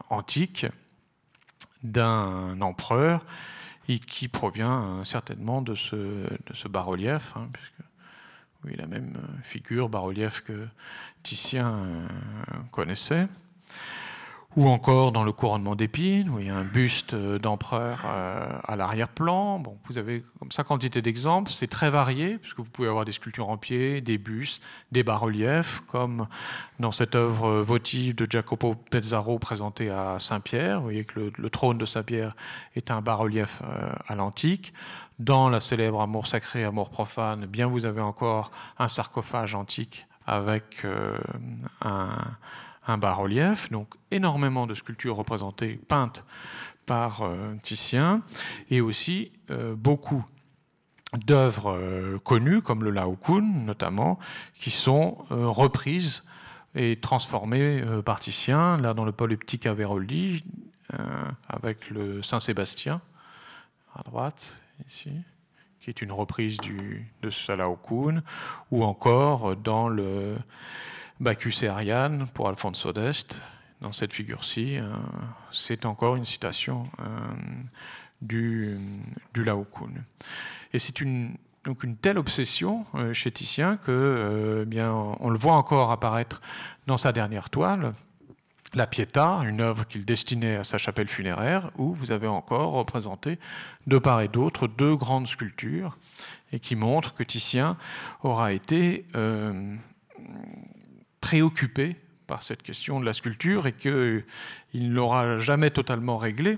[0.09, 0.65] antique
[1.83, 3.25] d'un empereur
[3.89, 7.73] et qui provient euh, certainement de ce, bas-relief, hein, puisque
[8.63, 10.67] oui, la même euh, figure, bas-relief que
[11.21, 12.07] Titien euh,
[12.71, 13.27] connaissait
[14.55, 18.75] ou encore dans le couronnement d'épines, où il y a un buste d'empereur euh, à
[18.75, 19.59] l'arrière-plan.
[19.59, 23.11] Bon, vous avez comme ça quantité d'exemples, c'est très varié, puisque vous pouvez avoir des
[23.11, 26.27] sculptures en pied, des bustes, des bas-reliefs, comme
[26.79, 30.77] dans cette œuvre votive de Jacopo Pezzaro présentée à Saint-Pierre.
[30.77, 32.35] Vous voyez que le, trône de Saint-Pierre
[32.75, 34.73] est un bas-relief euh, à l'antique.
[35.19, 40.85] Dans la célèbre Amour sacré, Amour profane, bien vous avez encore un sarcophage antique avec
[40.85, 41.17] euh,
[41.81, 42.15] un
[42.87, 46.25] un bas-relief, donc énormément de sculptures représentées, peintes
[46.85, 48.21] par euh, Titien,
[48.69, 50.25] et aussi euh, beaucoup
[51.25, 54.19] d'œuvres euh, connues, comme le Laocoon notamment,
[54.55, 56.23] qui sont reprises
[56.75, 60.43] et transformées par Titien, là dans le polyptyque à Veroldi,
[61.47, 62.99] avec le Saint-Sébastien,
[63.95, 65.11] à droite, ici,
[65.79, 68.23] qui est une reprise du, de ce Laocoon,
[68.71, 70.35] ou encore dans le
[71.23, 73.39] Bacchus et Ariane pour Alfonso d'Est.
[73.79, 74.91] Dans cette figure-ci, euh,
[75.51, 77.03] c'est encore une citation euh,
[78.21, 78.77] du,
[79.33, 79.93] du Laocoon.
[80.73, 85.91] Et c'est une, donc une telle obsession chez Titien que bien, on le voit encore
[85.91, 86.41] apparaître
[86.87, 87.93] dans sa dernière toile,
[88.75, 93.39] la Pietà, une œuvre qu'il destinait à sa chapelle funéraire, où vous avez encore représenté
[93.87, 95.97] de part et d'autre deux grandes sculptures,
[96.51, 97.77] et qui montrent que Titien
[98.23, 99.75] aura été euh,
[101.23, 101.95] préoccupé
[102.27, 104.23] par cette question de la sculpture et qu'il
[104.73, 106.57] ne l'aura jamais totalement réglée.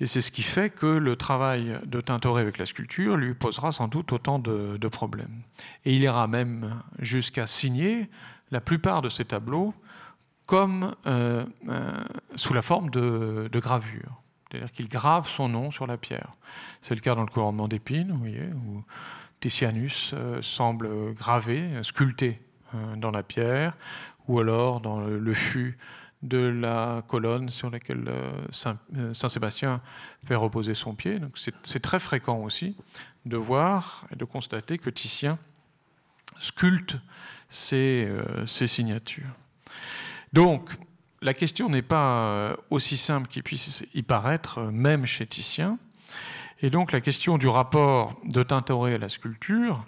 [0.00, 3.70] Et c'est ce qui fait que le travail de Tintoret avec la sculpture lui posera
[3.70, 5.42] sans doute autant de, de problèmes.
[5.84, 8.08] Et il ira même jusqu'à signer
[8.50, 9.74] la plupart de ses tableaux
[10.46, 11.92] comme euh, euh,
[12.36, 14.22] sous la forme de, gravure.
[14.50, 16.32] C'est-à-dire qu'il grave son nom sur la pierre.
[16.80, 18.82] C'est le cas dans le couronnement d'épines, où
[19.40, 22.40] Titianus euh, semble gravé, sculpté
[22.96, 23.76] dans la pierre,
[24.26, 25.78] ou alors dans le, fût
[26.22, 28.10] de la colonne sur laquelle
[28.50, 29.80] Saint-Sébastien
[30.24, 31.18] fait reposer son pied.
[31.18, 32.76] Donc c'est très fréquent aussi
[33.24, 35.38] de voir et de constater que Titien
[36.40, 36.96] sculpte
[37.48, 38.08] ses
[38.46, 39.34] signatures.
[40.32, 40.70] Donc,
[41.20, 45.78] la question n'est pas euh, aussi simple qu'il puisse y paraître, euh, même chez Titien.
[46.60, 49.84] Et donc, la question du rapport de Tintoret à la sculpture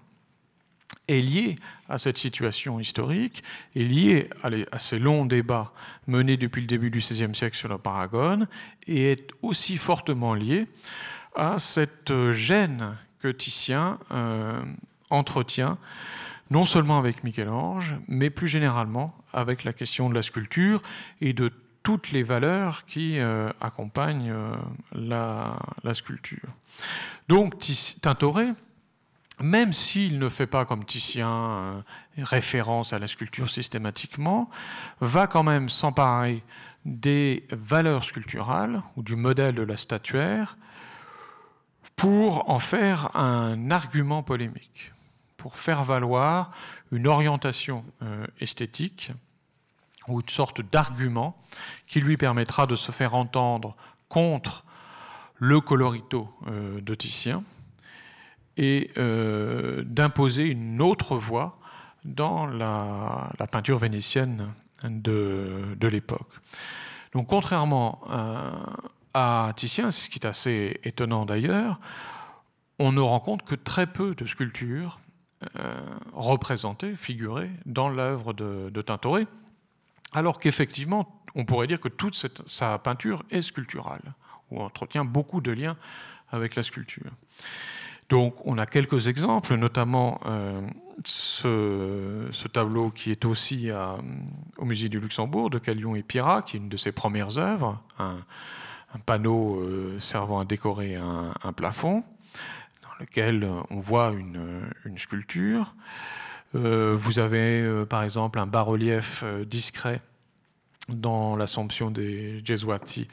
[1.10, 1.56] est liée
[1.88, 3.42] à cette situation historique,
[3.74, 5.72] est liée à ces longs débats
[6.06, 8.46] menés depuis le début du XVIe siècle sur la Paragone,
[8.86, 10.66] et est aussi fortement liée
[11.36, 14.62] à cette gêne que Titien euh,
[15.10, 15.78] entretient
[16.50, 20.82] non seulement avec Michel-Ange, mais plus généralement avec la question de la sculpture
[21.20, 21.50] et de
[21.82, 24.54] toutes les valeurs qui euh, accompagnent euh,
[24.92, 26.48] la, sculpture.
[27.28, 27.54] Donc
[28.02, 28.52] Tintoret,
[29.42, 31.80] même s'il ne fait pas comme Titien euh,
[32.18, 34.50] référence à la sculpture systématiquement,
[35.00, 36.42] va quand même s'emparer
[36.84, 40.56] des valeurs sculpturales ou du modèle de la statuaire
[41.96, 44.92] pour en faire un argument polémique
[45.40, 46.50] pour faire valoir
[46.92, 49.10] une orientation euh, esthétique
[50.06, 51.34] ou une sorte d'argument
[51.86, 53.74] qui lui permettra de se faire entendre
[54.10, 54.64] contre
[55.38, 57.42] le colorito euh, de Titien
[58.60, 61.58] et euh, d'imposer une autre voie
[62.04, 64.48] dans la, peinture vénitienne
[64.88, 66.30] de, de l'époque.
[67.12, 68.00] Donc contrairement
[69.12, 71.80] à Titien, ce qui est assez étonnant d'ailleurs,
[72.78, 75.00] on ne rencontre que très peu de sculptures
[75.56, 75.80] euh,
[76.12, 79.26] représenté, figuré dans l'œuvre de, Tintoret,
[80.12, 82.14] alors qu'effectivement, on pourrait dire que toute
[82.46, 84.14] sa peinture est sculpturale,
[84.50, 85.76] ou entretient beaucoup de liens
[86.30, 87.10] avec la sculpture.
[88.10, 90.60] Donc on a quelques exemples, notamment euh,
[91.04, 93.70] ce, tableau qui est aussi
[94.58, 97.80] au musée du Luxembourg de Calion et Pira, qui est une de ses premières œuvres,
[98.00, 98.18] un,
[99.06, 102.02] panneau euh, servant à décorer un plafond
[102.98, 105.74] lequel euh, on voit une, sculpture.
[106.52, 110.00] Vous avez par exemple un bas-relief discret
[110.88, 113.06] dans l'Assomption des Gesuati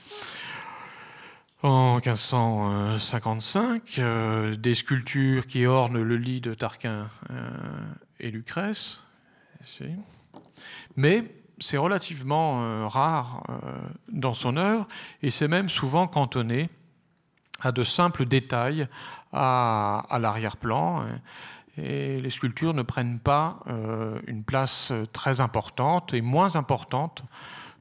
[1.64, 4.01] en 1555,
[4.58, 7.08] des sculptures qui ornent le lit de Tarquin
[8.20, 9.01] et Lucrèce.
[10.95, 11.24] Mais
[11.60, 13.41] c'est relativement rare
[14.12, 14.88] dans son œuvre
[15.24, 16.70] et c'est même souvent cantonné
[17.62, 18.88] à de simples détails
[19.34, 21.05] à, l'arrière-plan.
[21.78, 27.24] Et les sculptures ne prennent pas euh, une place très importante et moins importante,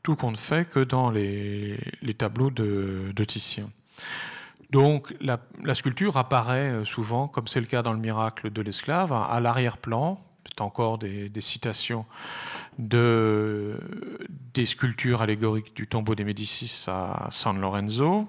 [0.06, 1.76] tout compte fait, que dans les,
[2.16, 3.68] tableaux de, Titien.
[4.70, 5.40] Donc la,
[5.74, 10.20] sculpture apparaît souvent, comme c'est le cas dans le miracle de l'esclave, à l'arrière-plan.
[10.44, 12.06] C'est encore des, citations
[12.78, 13.80] de,
[14.54, 18.28] des sculptures allégoriques du tombeau des Médicis à San Lorenzo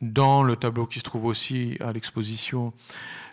[0.00, 2.72] dans le tableau qui se trouve aussi à l'exposition,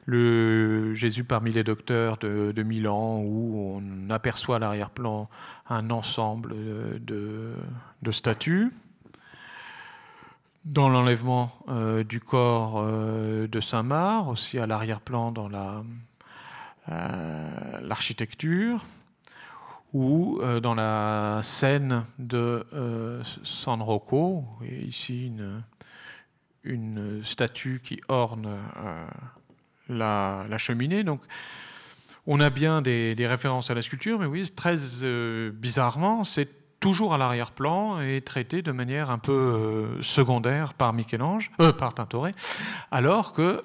[0.06, 5.30] le Jésus parmi les docteurs de, Milan, où on aperçoit à l'arrière-plan
[5.70, 6.56] un ensemble
[7.04, 7.56] de,
[8.12, 8.72] statues.
[10.64, 15.50] Dans l'enlèvement euh, du corps euh, de Saint-Marc, aussi à l'arrière-plan dans
[16.90, 18.86] euh, l'architecture,
[19.94, 22.66] ou dans la scène de
[23.44, 25.64] San Rocco, et ici une,
[26.64, 29.08] une statue qui orne euh,
[29.90, 31.04] la, cheminée.
[31.04, 31.22] Donc,
[32.28, 36.50] on a bien des, références à la sculpture, mais oui, très euh, bizarrement, c'est
[36.80, 42.32] toujours à l'arrière-plan et traité de manière un peu euh, secondaire par Michel-Ange, par Tintoret,
[42.90, 43.64] alors que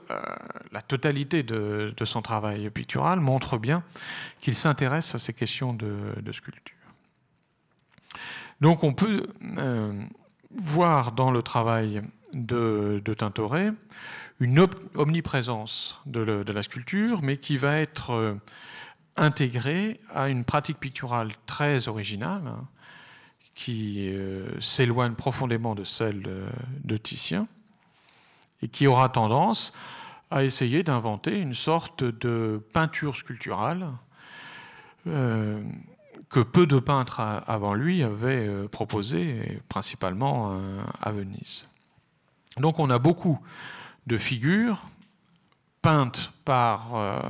[0.70, 3.82] la totalité de, son travail pictural montre bien
[4.40, 6.76] qu'il s'intéresse à ces questions de, de, sculpture.
[8.60, 9.26] Donc on peut
[10.50, 12.02] voir dans le travail
[12.34, 13.72] de, Tintoret,
[14.40, 18.34] une omniprésence de, la sculpture, mais qui va être euh,
[19.16, 22.66] intégrée à une pratique picturale très originale, hein,
[23.54, 26.22] qui euh, s'éloigne profondément de celle
[26.84, 27.48] de, Titien,
[28.62, 29.72] et qui aura tendance
[30.30, 33.88] à essayer d'inventer une sorte de peinture sculpturale
[35.06, 35.62] euh,
[36.28, 41.68] que peu de peintres avant lui avaient euh, proposé, principalement euh, à Venise.
[42.58, 43.38] Donc on a beaucoup
[44.06, 44.88] de figures
[45.82, 47.20] peintes par,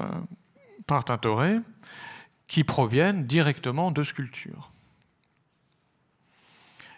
[0.86, 1.60] par Tintoret
[2.46, 4.70] qui proviennent directement de sculptures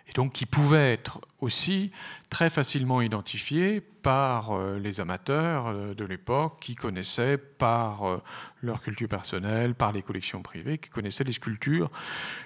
[0.09, 1.93] et donc qui pouvaient être aussi
[2.31, 8.23] très facilement identifiés par euh, les amateurs euh, de l'époque qui connaissaient par euh,
[8.63, 11.91] leur culture personnelle, par les collections privées, qui connaissaient les sculptures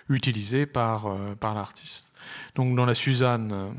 [0.09, 2.13] utilisées par, par l'artiste.
[2.55, 3.75] Donc dans la Suzanne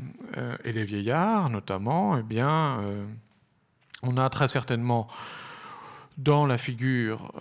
[0.64, 2.80] et les vieillards notamment, eh bien,
[4.02, 5.06] on a très certainement
[6.18, 7.32] dans la figure,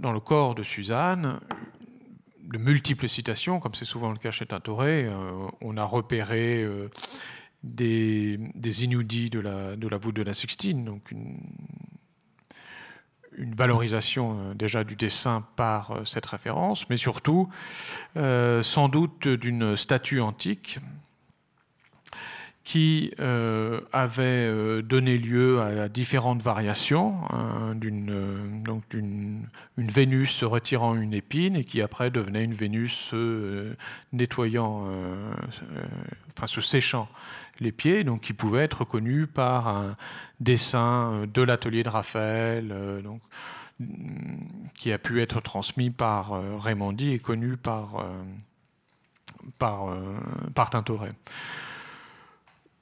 [0.00, 1.40] dans le corps de Suzanne,
[2.48, 5.04] de multiples citations, comme c'est souvent le cas chez Tintoret.
[5.04, 6.90] Euh, on a repéré euh,
[7.62, 11.38] des, des de la, voûte de la Sixtine, donc une,
[13.36, 17.48] une valorisation euh, déjà du dessin par cette référence, mais surtout
[18.16, 20.78] sans doute d'une statue antique
[22.68, 29.46] qui euh, avait euh, donné lieu à, différentes variations, hein, d'une euh, donc une,
[29.78, 33.14] Vénus se retirant une épine et qui après devenait une Vénus
[34.12, 34.86] nettoyant,
[36.36, 37.08] enfin se séchant
[37.58, 39.96] les pieds, donc qui pouvait être connue par un
[40.38, 43.22] dessin de l'atelier de Raphaël, donc
[44.74, 48.04] qui a pu être transmis par Raymondi et connu par
[49.58, 49.96] par,
[50.54, 51.12] par Tintoret.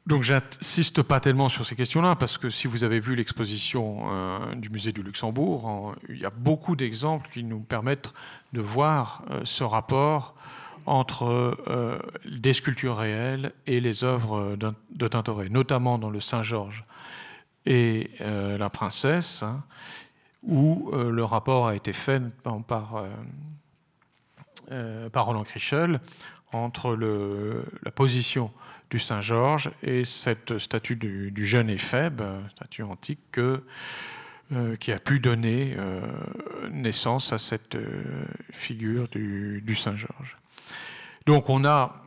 [0.07, 4.55] Donc j'insiste pas tellement sur ces questions-là, parce que si vous avez vu l'exposition euh,
[4.55, 8.15] du musée du Luxembourg, il y a beaucoup d'exemples qui nous permettent
[8.53, 10.37] de voir euh, ce rapport
[10.87, 16.85] entre euh, des sculptures réelles et les œuvres de Tintoret, notamment dans le Saint-Georges
[17.69, 19.65] et la princesse, hein,
[20.45, 23.03] où le rapport a été fait par,
[25.13, 25.99] par Roland Krichel
[26.53, 26.97] entre
[27.83, 28.53] la position
[28.91, 33.63] du Saint-Georges et cette statue du, jeune Éphèbe, statue antique, que,
[34.53, 36.01] euh, qui a pu donner euh,
[36.71, 38.05] naissance à cette euh,
[38.53, 40.37] figure du, du Saint-Georges.
[41.27, 42.05] Donc on a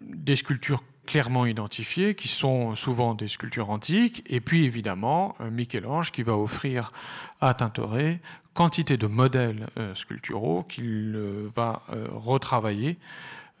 [0.00, 6.22] des sculptures clairement identifiées, qui sont souvent des sculptures antiques, et puis évidemment Michel-Ange qui
[6.22, 6.92] va offrir
[7.40, 8.20] à Tintoret
[8.52, 11.16] quantité de modèles sculpturaux qu'il
[11.54, 12.98] va retravailler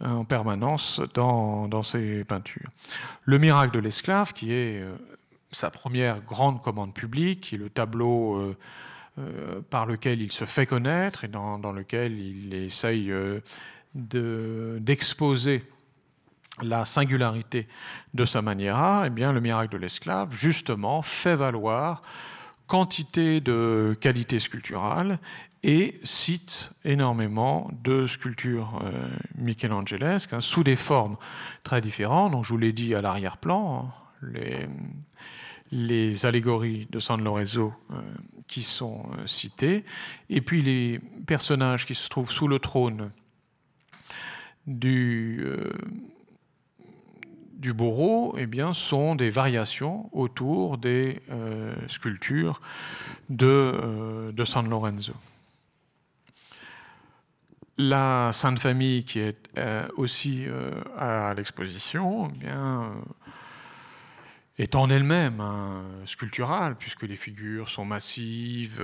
[0.00, 2.68] en permanence dans, ses peintures.
[3.24, 4.94] Le miracle de l'esclave, qui est euh,
[5.50, 8.56] sa première grande commande publique, qui est le tableau euh,
[9.18, 13.12] euh, par lequel il se fait connaître et dans, lequel il essaye
[13.94, 15.64] d'exposer
[16.62, 17.68] la singularité
[18.14, 22.02] de sa manière, eh bien, le miracle de l'esclave, justement, fait valoir
[22.66, 25.18] quantité de qualité sculpturale
[25.62, 31.16] et cite énormément de sculptures euh, michelangelesques hein, sous des formes
[31.62, 32.32] très différentes.
[32.32, 33.92] Donc, je vous l'ai dit à l'arrière-plan,
[34.22, 34.38] hein,
[35.70, 38.00] les, allégories de San Lorenzo euh,
[38.46, 39.84] qui sont euh, citées,
[40.30, 43.10] et puis les personnages qui se trouvent sous le trône
[44.66, 45.44] du,
[47.52, 51.22] du bourreau eh bien, sont des variations autour des
[51.88, 52.60] sculptures
[53.30, 55.14] de, de San Lorenzo.
[57.80, 62.88] La Sainte Famille, qui est euh, aussi euh, à l'exposition, eh euh,
[64.58, 65.40] est en elle-même
[66.04, 68.82] sculpturale, puisque les figures sont massives,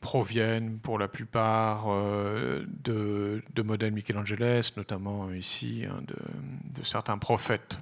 [0.00, 7.78] proviennent pour la plupart de, modèles Michelangeles, notamment ici hein, de, certains prophètes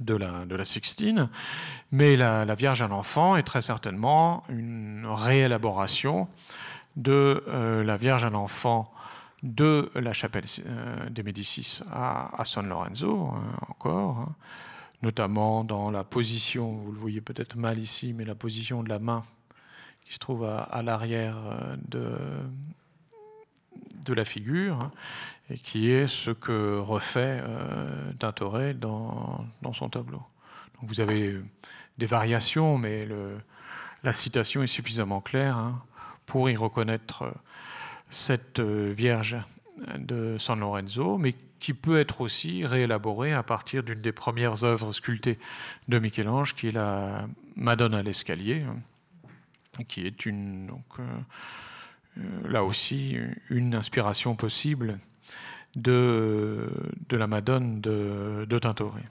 [0.00, 1.30] de la, de la Sixtine.
[1.90, 6.28] Mais la, la Vierge à l'enfant est très certainement une réélaboration
[6.96, 8.92] de euh, la Vierge à l'enfant
[9.42, 14.34] de la chapelle euh, des Médicis à, San Lorenzo, hein, encore, hein.
[15.02, 18.98] notamment dans la position, vous le voyez peut-être mal ici, mais la position de la
[18.98, 19.24] main
[20.04, 21.36] qui se trouve à, l'arrière
[21.94, 22.40] euh,
[24.06, 24.92] de, la figure, hein,
[25.50, 28.12] et qui est ce que refait euh,
[28.74, 30.22] dans, son tableau.
[30.82, 31.36] Vous avez
[31.98, 33.08] des variations, mais
[34.02, 35.72] la citation est suffisamment claire
[36.26, 37.30] pour y reconnaître euh,
[38.10, 39.36] cette euh, Vierge
[39.98, 44.92] de San Lorenzo, mais qui peut être aussi réélaboré à partir d'une des premières œuvres
[44.92, 45.38] sculptées
[45.88, 48.64] de Michel-Ange, qui est la Madone à l'escalier,
[49.88, 53.16] qui est donc, euh, là aussi
[53.48, 54.98] une inspiration possible
[55.76, 56.68] de,
[57.08, 59.04] de la Madone de, de Tintoret.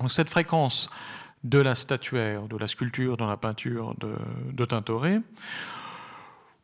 [0.00, 0.90] Donc cette fréquence
[1.42, 4.14] de la statuaire, de la sculpture dans la peinture de,
[4.52, 5.20] de Tintoret,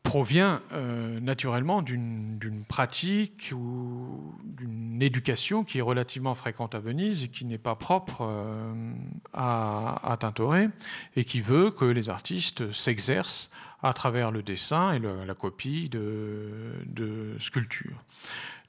[0.02, 7.28] provient euh, naturellement d'une pratique ou d'une éducation qui est relativement fréquente à Venise et
[7.28, 8.92] qui n'est pas propre euh,
[9.32, 10.70] à, Tintoret
[11.16, 13.50] et qui veut que les artistes s'exercent
[13.82, 18.04] à travers le dessin et la copie de, sculptures.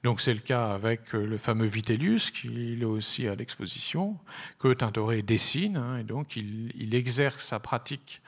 [0.02, 4.18] Donc c'est le cas avec le fameux Vitellius, qui est aussi à l'exposition,
[4.58, 8.20] que Tintoret dessine, hein, et donc il, exerce sa pratique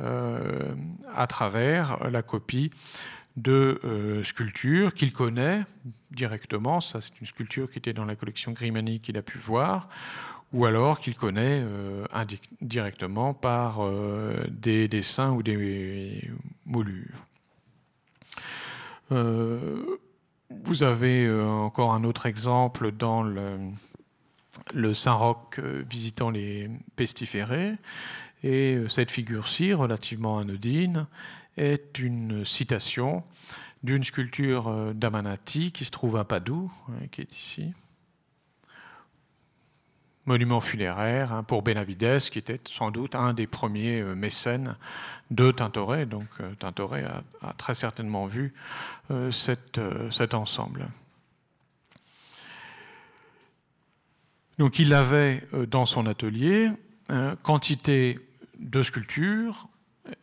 [0.00, 2.70] à travers la copie
[3.36, 5.64] de euh, sculptures qu'il connaît
[6.10, 6.80] directement.
[6.80, 9.88] Ça, c'est une sculpture qui était dans la collection Grimani qu'il a pu voir,
[10.52, 13.80] ou alors qu'il connaît euh, indirectement par
[14.48, 16.28] des dessins ou des
[16.66, 17.24] moulures.
[19.10, 27.76] vous avez encore un autre exemple dans le Saint-Roch visitant les pestiférés.
[28.42, 31.06] Et euh, cette figure-ci, relativement anodine,
[31.56, 33.22] est une citation
[33.82, 37.72] d'une sculpture euh, d'Amanati qui se trouve à Padoue, hein, qui est ici.
[40.26, 44.76] Monument funéraire hein, pour Benavides, qui était sans doute un des premiers euh, mécènes
[45.30, 46.06] de Tintoret.
[46.06, 46.28] Donc
[46.58, 48.52] Tintoret a, très certainement vu
[49.30, 49.78] cet
[50.34, 50.88] ensemble.
[54.58, 56.70] Donc il avait dans son atelier
[57.42, 58.18] quantité
[58.60, 59.68] de sculpture,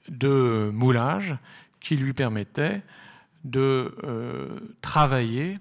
[0.09, 1.35] de moulage,
[1.79, 2.81] qui lui permettait
[3.43, 5.59] de euh, travailler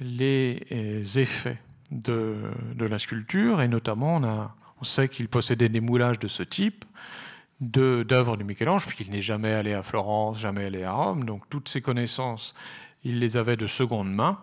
[0.00, 1.58] les euh, effets
[1.90, 2.36] de,
[2.78, 4.20] la sculpture, et notamment
[4.80, 6.84] on, sait qu'il possédait des moulages de ce type,
[7.60, 11.68] d'œuvres de, Michel-Ange, puisqu'il n'est jamais allé à Florence, jamais allé à Rome, donc toutes
[11.68, 12.54] ces connaissances,
[13.04, 14.40] il les avait de seconde main,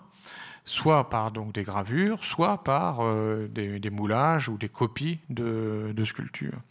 [0.63, 6.61] soit par donc, des gravures, soit par euh, des, moulages ou des copies de sculptures.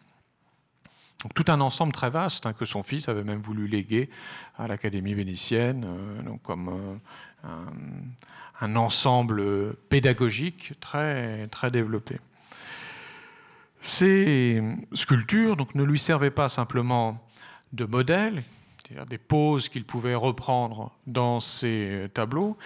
[1.35, 4.09] Tout un ensemble très vaste hein, que son fils avait même voulu léguer
[4.57, 7.01] à l'Académie vénitienne, euh, comme
[7.45, 7.49] euh,
[8.61, 12.19] un, ensemble pédagogique très, très développé.
[13.81, 14.63] Ces
[14.93, 17.21] sculptures donc, ne lui servaient pas simplement
[17.73, 18.45] de modèle,
[18.79, 22.57] c'est-à-dire des poses qu'il pouvait reprendre dans ses tableaux,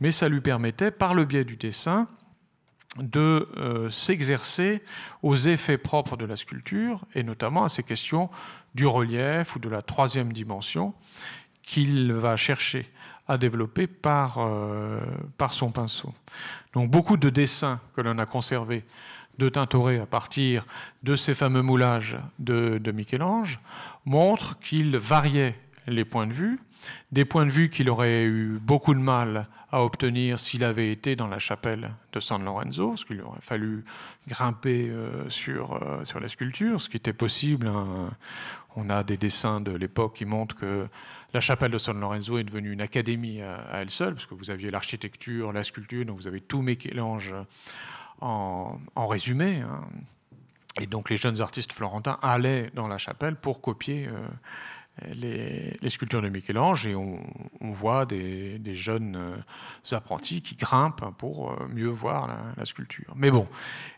[0.00, 2.08] mais ça lui permettait, par le biais du dessin,
[2.98, 4.82] de euh, s'exercer
[5.22, 8.28] aux effets propres de la sculpture, et notamment à ces questions
[8.74, 10.94] du relief ou de la troisième dimension
[11.62, 12.90] qu'il va chercher
[13.28, 15.00] à développer par, euh,
[15.50, 16.12] son pinceau.
[16.74, 18.84] Donc beaucoup de dessins que l'on a conservés
[19.38, 20.66] de Tintoret à partir
[21.02, 23.60] de ces fameux moulages de Michel-Ange
[24.04, 25.56] montrent qu'il variait
[25.86, 26.60] les points de vue,
[27.10, 31.16] des points de vue qu'il aurait eu beaucoup de mal à obtenir s'il avait été
[31.16, 33.84] dans la chapelle de San Lorenzo, parce qu'il aurait fallu
[34.28, 37.66] grimper euh, sur, euh, sur la sculpture, ce qui était possible.
[37.66, 38.10] Hein.
[38.76, 40.86] On a des dessins de l'époque qui montrent que
[41.32, 44.50] la chapelle de San Lorenzo est devenue une académie à, elle seule, parce que vous
[44.50, 47.34] aviez l'architecture, la sculpture, donc vous avez tout Michel-Ange
[48.20, 49.60] en, en résumé.
[49.60, 49.82] Hein.
[50.80, 54.28] Et donc les jeunes artistes florentins allaient dans la chapelle pour copier euh,
[55.14, 57.18] les, sculptures de Michel-Ange et on,
[57.60, 63.12] voit des, jeunes euh, apprentis qui grimpent pour euh, mieux voir la, sculpture.
[63.16, 63.46] Mais bon,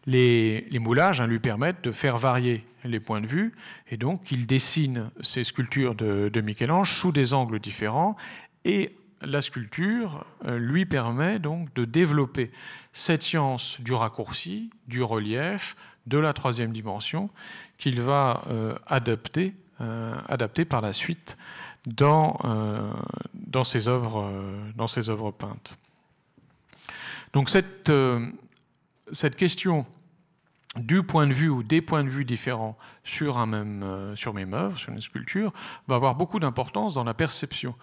[0.07, 3.55] les, moulages hein, lui permettent de faire varier les points de vue
[3.91, 8.17] et donc il dessine ces sculptures de, Michel-Ange sous des angles différents
[8.65, 12.51] et la sculpture euh, lui permet donc de développer
[12.93, 15.77] cette science du raccourci, du relief,
[16.07, 17.31] de la troisième dimension
[17.79, 18.43] qu'il va
[18.87, 19.55] adapter
[20.29, 21.37] adapté par la suite
[21.87, 22.93] dans, euh,
[23.35, 25.77] dans, ses, œuvres, euh, dans ses œuvres peintes.
[27.33, 27.93] Donc cette,
[29.13, 29.87] cette question
[30.77, 34.47] du point de vue ou des points de vue différents sur, un même, sur mes
[34.53, 35.53] œuvres, sur une sculpture,
[35.89, 37.75] va avoir beaucoup d'importance dans la perception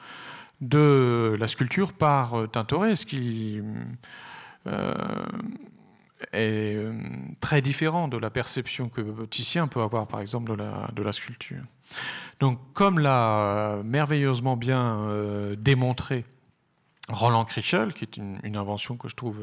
[0.62, 3.62] de la sculpture par Tintoret, ce qui
[6.34, 6.94] est euh,
[7.40, 11.64] très différent de la perception que Titien peut avoir, par exemple, de la, sculpture.
[12.40, 16.26] Donc, comme l'a merveilleusement bien euh, démontré
[17.10, 19.40] Roland Krichel, qui est une, invention que je trouve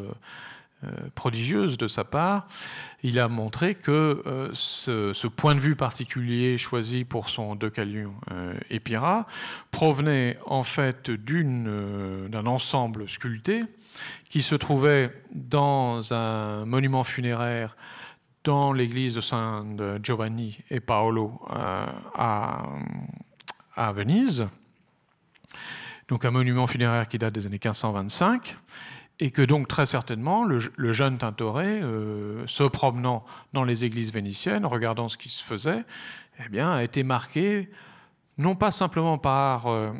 [1.15, 2.47] prodigieuse de sa part.
[3.03, 8.15] Il a montré que ce, point de vue particulier choisi pour son Decalion
[8.71, 9.27] Épira
[9.71, 13.65] provenait en fait d'un ensemble sculpté
[14.29, 17.77] qui se trouvait dans un monument funéraire
[18.45, 19.67] dans l'église de Saint
[20.03, 22.63] Giovanni et Paolo à,
[23.75, 24.47] à Venise
[26.09, 28.57] donc un monument funéraire qui date des années 1525,
[29.21, 34.65] et que donc très certainement le, jeune Tintoret, euh, se promenant dans les églises vénitiennes,
[34.65, 35.85] regardant ce qui se faisait,
[36.45, 37.69] eh bien, a été marqué
[38.37, 39.93] non pas simplement par, euh,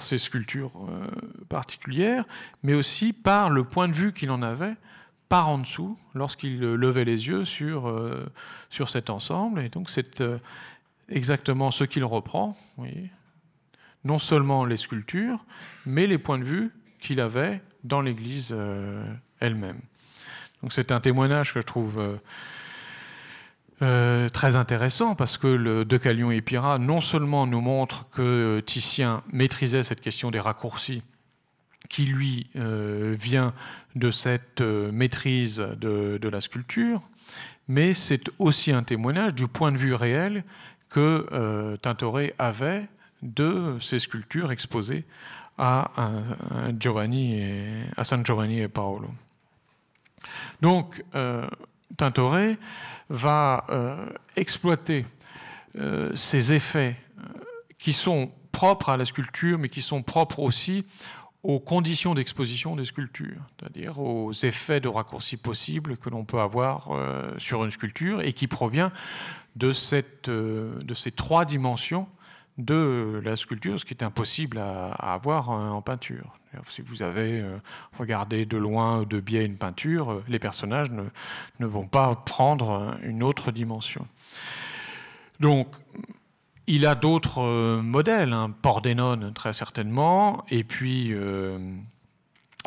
[0.00, 1.06] ses sculptures euh,
[1.48, 2.24] particulières,
[2.62, 4.76] mais aussi par le point de vue qu'il en avait
[5.30, 7.94] par en dessous lorsqu'il levait les yeux sur,
[8.68, 9.60] sur cet ensemble.
[9.60, 10.24] Et donc c'est
[11.08, 12.56] exactement ce qu'il reprend.
[12.76, 12.86] Vous
[14.02, 15.44] non seulement les sculptures,
[15.86, 19.04] mais les points de vue qu'il avait dans l'Église euh,
[19.40, 19.80] elle-même.
[20.62, 22.16] Donc c'est un témoignage que je trouve euh,
[23.82, 29.22] euh, très intéressant parce que le Decalion et Pyrrha non seulement nous montre que Titien
[29.32, 31.02] maîtrisait cette question des raccourcis
[31.88, 33.52] qui lui vient
[33.96, 37.02] de cette maîtrise de, de, la sculpture,
[37.66, 40.44] mais c'est aussi un témoignage du point de vue réel
[40.88, 42.86] que Tintoret avait
[43.22, 45.04] de ces sculptures exposées
[45.60, 45.90] à,
[46.78, 47.42] Giovanni
[47.96, 49.08] à San Giovanni et Paolo.
[50.60, 51.46] Donc, euh,
[51.96, 52.58] Tintoret
[53.08, 54.06] va euh,
[54.36, 55.04] exploiter
[55.76, 56.96] euh, ces effets
[57.78, 60.84] qui sont propres à la sculpture, mais qui sont propres aussi
[61.42, 66.90] aux conditions d'exposition des sculptures, c'est-à-dire aux effets de raccourci possibles que l'on peut avoir
[67.38, 68.92] sur une sculpture et qui provient
[69.56, 70.02] de ces
[71.16, 72.06] trois dimensions
[72.64, 76.40] de la sculpture, ce qui est impossible à, avoir en peinture.
[76.68, 77.58] Si vous avez euh,
[77.98, 82.96] regardé de loin ou de biais une peinture, euh, les personnages ne, vont pas prendre
[83.02, 84.06] une autre dimension.
[85.38, 85.68] Donc,
[86.66, 91.14] il a d'autres euh, modèles, hein, Pordenone très certainement, et puis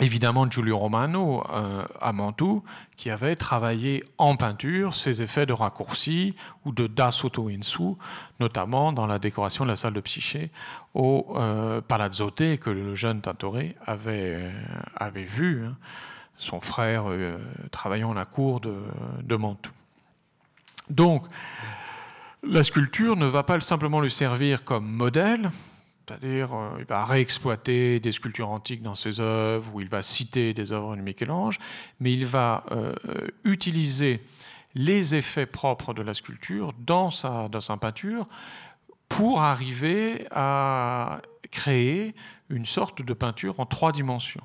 [0.02, 2.64] évidemment Giulio Romano euh, à Mantoue,
[2.98, 6.36] qui avait travaillé en peinture ces effets de raccourci
[6.66, 7.84] ou de da sotto in su,
[8.40, 10.52] notamment dans la décoration de la salle de Psyché
[10.94, 14.52] au euh, Palazzote que le jeune Tintoret avait, euh,
[14.96, 15.76] avait vu, hein,
[16.38, 17.06] son frère
[17.72, 19.72] travaillant à la cour de Mantoue.
[20.90, 21.26] Donc,
[22.44, 25.50] la sculpture ne va pas simplement lui servir comme modèle,
[26.06, 30.54] c'est-à-dire, euh, il va réexploiter des sculptures antiques dans ses œuvres, ou il va citer
[30.54, 31.60] des œuvres de Michel-Ange,
[32.00, 32.94] mais il va euh,
[33.44, 34.22] utiliser
[34.76, 38.28] les effets propres de la sculpture dans sa, dans sa peinture
[39.08, 42.16] pour arriver à créer
[42.50, 44.44] une sorte de peinture en trois dimensions.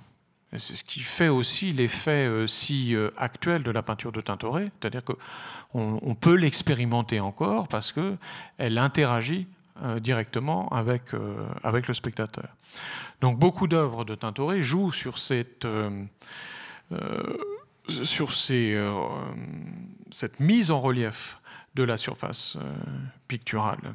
[0.53, 5.03] C'est ce qui fait aussi l'effet euh, si actuel de la peinture de Tintoret, c'est-à-dire
[5.05, 5.17] qu'on
[5.75, 9.47] on peut l'expérimenter encore parce qu'elle interagit
[9.83, 12.49] euh, directement avec, euh, avec le spectateur.
[13.21, 16.07] Donc beaucoup d'œuvres de Tintoret jouent sur cette, euh,
[20.41, 21.39] mise en relief
[21.75, 22.57] de la surface
[23.29, 23.95] picturale.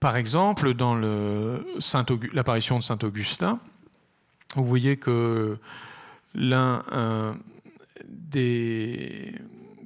[0.00, 3.58] Par exemple, dans l'apparition de Saint Augustin,
[4.54, 5.58] vous voyez que
[6.34, 6.84] l'un
[8.04, 9.34] des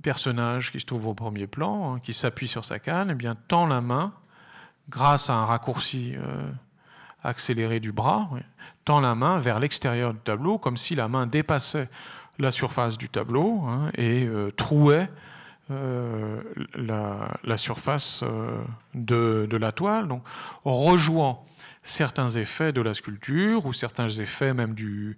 [0.01, 3.67] personnage qui se trouve au premier plan, hein, qui s'appuie sur sa canne, eh tend
[3.67, 4.13] la main,
[4.91, 6.51] grâce à un raccourci euh,
[7.23, 8.29] accéléré du bras,
[8.85, 11.89] tend la main vers l'extérieur du tableau, comme si la main dépassait
[12.39, 15.09] la surface du tableau hein, et euh, trouait
[15.71, 16.43] euh,
[16.75, 18.25] la, surface
[18.95, 20.25] de, la toile, donc
[20.65, 21.45] rejouant
[21.83, 25.17] certains effets de la sculpture ou certains effets même du,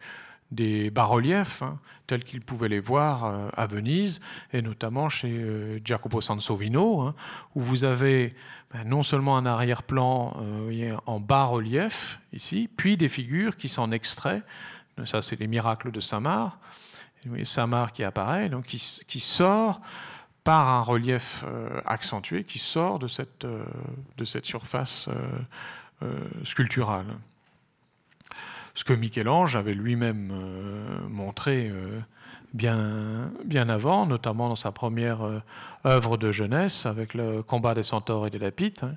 [0.53, 4.21] des bas-reliefs, hein, tels qu'ils pouvaient les voir euh, à Venise,
[4.53, 5.81] et notamment chez euh,
[6.21, 7.15] Sansovino, hein,
[7.55, 8.35] où vous avez
[8.73, 14.43] ben, non seulement un arrière-plan euh, en bas-relief, ici, puis des figures qui s'en extraient.
[15.07, 16.01] Ça, c'est les miracles de
[17.27, 19.81] voyez Samar qui apparaît, donc qui, sort
[20.45, 21.45] par un relief
[21.87, 23.47] accentué, qui sort de cette
[24.45, 25.09] surface
[26.45, 27.07] sculpturale
[28.75, 32.01] ce que Michel-Ange avait lui-même euh, montré euh,
[32.55, 35.43] bien, bien avant, notamment dans sa première euh,
[35.85, 38.95] œuvre de jeunesse avec le combat des centaures et des lapites, hein,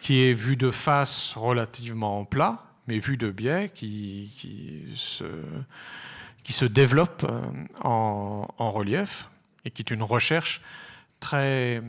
[0.00, 5.24] qui est vu de face relativement plat, mais vu de biais qui, qui, se,
[6.42, 7.26] qui se développe
[7.82, 9.28] en, en, relief
[9.64, 10.62] et qui est une recherche
[11.18, 11.82] très,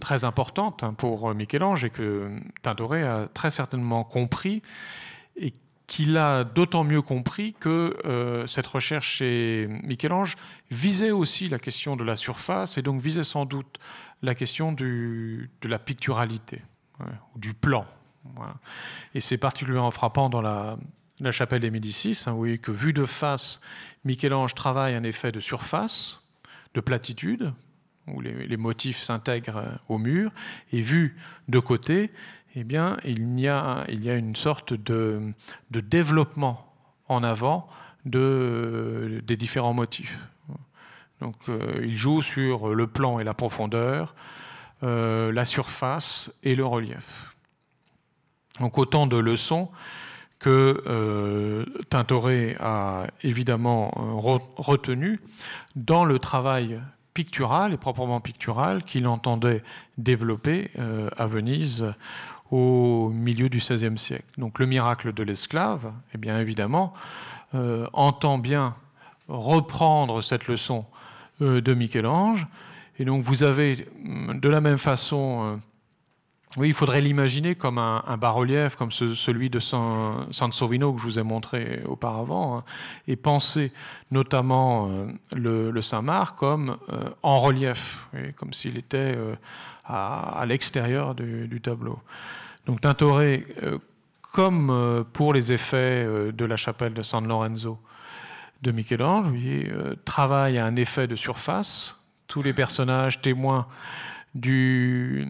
[0.00, 2.30] très importante hein, pour Michel-Ange et que
[2.62, 4.60] Tintoret a très certainement compris
[5.36, 5.52] et
[5.86, 10.36] qu'il a d'autant mieux compris que euh, cette recherche chez Michel-Ange
[10.70, 13.78] visait aussi la question de la surface et donc visait sans doute
[14.22, 16.62] la question de la picturalité,
[17.36, 17.86] du plan.
[19.14, 20.78] Et c'est particulièrement frappant dans la,
[21.30, 23.60] chapelle des Médicis, hein, voyez que vu de face,
[24.04, 26.22] Michel-Ange travaille un effet de surface,
[26.74, 27.52] de platitude,
[28.06, 30.30] où les, motifs s'intègrent euh, au mur,
[30.72, 31.16] et vu
[31.48, 32.10] de côté,
[32.56, 35.32] eh bien, il y a, une sorte de,
[35.70, 36.72] développement
[37.08, 37.68] en avant
[38.04, 40.18] de, des différents motifs.
[41.20, 44.14] Donc, euh, il joue sur le plan et la profondeur,
[44.82, 47.34] euh, la surface et le relief.
[48.60, 49.68] Donc, autant de leçons
[50.38, 53.90] que euh, Tintoret a évidemment
[54.56, 55.20] retenu
[55.74, 56.80] dans le travail
[57.14, 59.62] pictural et proprement pictural qu'il entendait
[59.98, 60.70] développer
[61.16, 61.94] à Venise
[62.54, 64.24] au milieu du XVIe siècle.
[64.38, 66.94] Donc le miracle de l'esclave, eh bien évidemment,
[67.56, 68.76] euh, entend bien
[69.26, 70.84] reprendre cette leçon
[71.42, 72.46] euh, de Michel-Ange.
[73.00, 75.56] Et donc vous avez mm, de la même façon, euh,
[76.56, 81.18] oui, il faudrait l'imaginer comme un, bas-relief, comme celui de San, Sansovino que je vous
[81.18, 82.64] ai montré auparavant, hein,
[83.08, 83.72] et penser
[84.12, 84.88] notamment
[85.34, 86.76] le, Saint-Marc comme
[87.24, 89.18] en relief, comme s'il était
[89.84, 91.98] à, l'extérieur du, tableau.
[92.66, 93.78] Donc Tintoret, euh,
[94.32, 97.78] comme euh, pour les effets euh, de la chapelle de San Lorenzo
[98.62, 99.34] de Michel-Ange,
[100.06, 101.96] travaille à un effet de surface.
[102.26, 103.66] Tous les personnages témoins
[104.34, 105.28] du,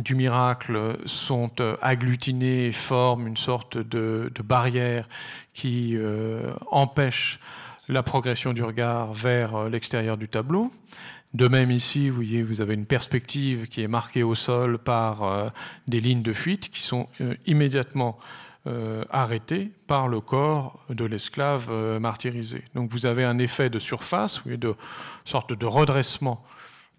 [0.00, 1.50] du miracle sont
[1.82, 5.08] agglutinés et forment une sorte de, barrière
[5.54, 5.98] qui
[6.70, 7.40] empêche
[7.88, 10.70] la progression du regard vers l'extérieur du tableau.
[11.34, 15.24] De même ici, vous voyez, vous avez une perspective qui est marquée au sol par
[15.24, 15.48] euh,
[15.88, 18.20] des lignes de fuite qui sont euh, immédiatement
[18.68, 22.62] euh, arrêtées par le corps de l'esclave martyrisé.
[22.76, 24.76] Donc vous avez un effet de surface, vous de
[25.24, 26.44] sorte de redressement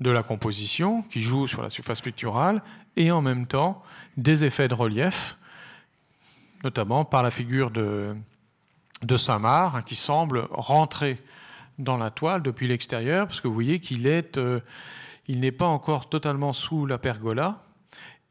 [0.02, 2.62] de la composition qui joue sur la surface picturale
[2.98, 3.82] et en même temps
[4.18, 5.38] des effets de relief,
[6.66, 8.14] notamment par la figure de,
[9.02, 11.22] de Saint-Marc hein, qui semble rentrer
[11.80, 14.60] dans la toile depuis l'extérieur, parce que vous voyez qu'il est, euh,
[15.28, 17.64] il n'est pas encore totalement sous la pergola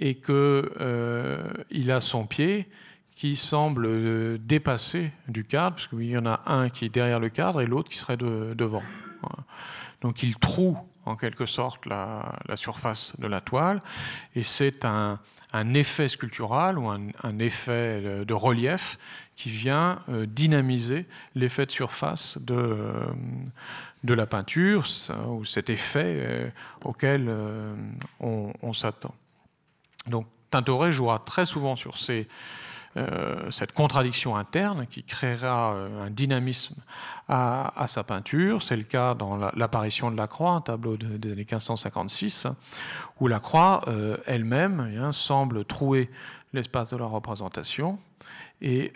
[0.01, 1.42] et qu'il euh,
[1.88, 2.68] a son pied
[3.14, 7.20] qui semble euh, dépasser du cadre, parce qu'il y en a un qui est derrière
[7.20, 8.82] le cadre et l'autre qui serait devant.
[10.01, 10.76] Donc il troue
[11.07, 13.82] en quelque sorte la, surface de la toile,
[14.34, 15.18] et c'est un,
[15.74, 18.98] effet sculptural ou un, effet de relief
[19.36, 24.86] qui vient euh, dynamiser l'effet de surface de, euh, la peinture,
[25.28, 26.50] ou cet effet euh,
[26.84, 27.32] auquel
[28.20, 29.14] on, s'attend.
[30.07, 32.28] Donc Tintoret jouera très souvent sur ces,
[33.51, 36.76] cette contradiction interne qui créera un dynamisme
[37.28, 38.62] à, sa peinture.
[38.62, 42.47] C'est le cas dans l'apparition de la croix, un tableau des années 1556,
[43.20, 43.84] où la croix
[44.26, 46.09] elle-même eh semble trouer
[46.53, 47.99] l'espace de la représentation
[48.61, 48.92] et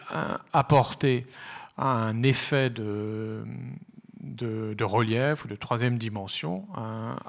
[0.53, 1.27] apporter
[1.77, 3.45] un effet de,
[4.21, 6.67] de, relief ou de troisième dimension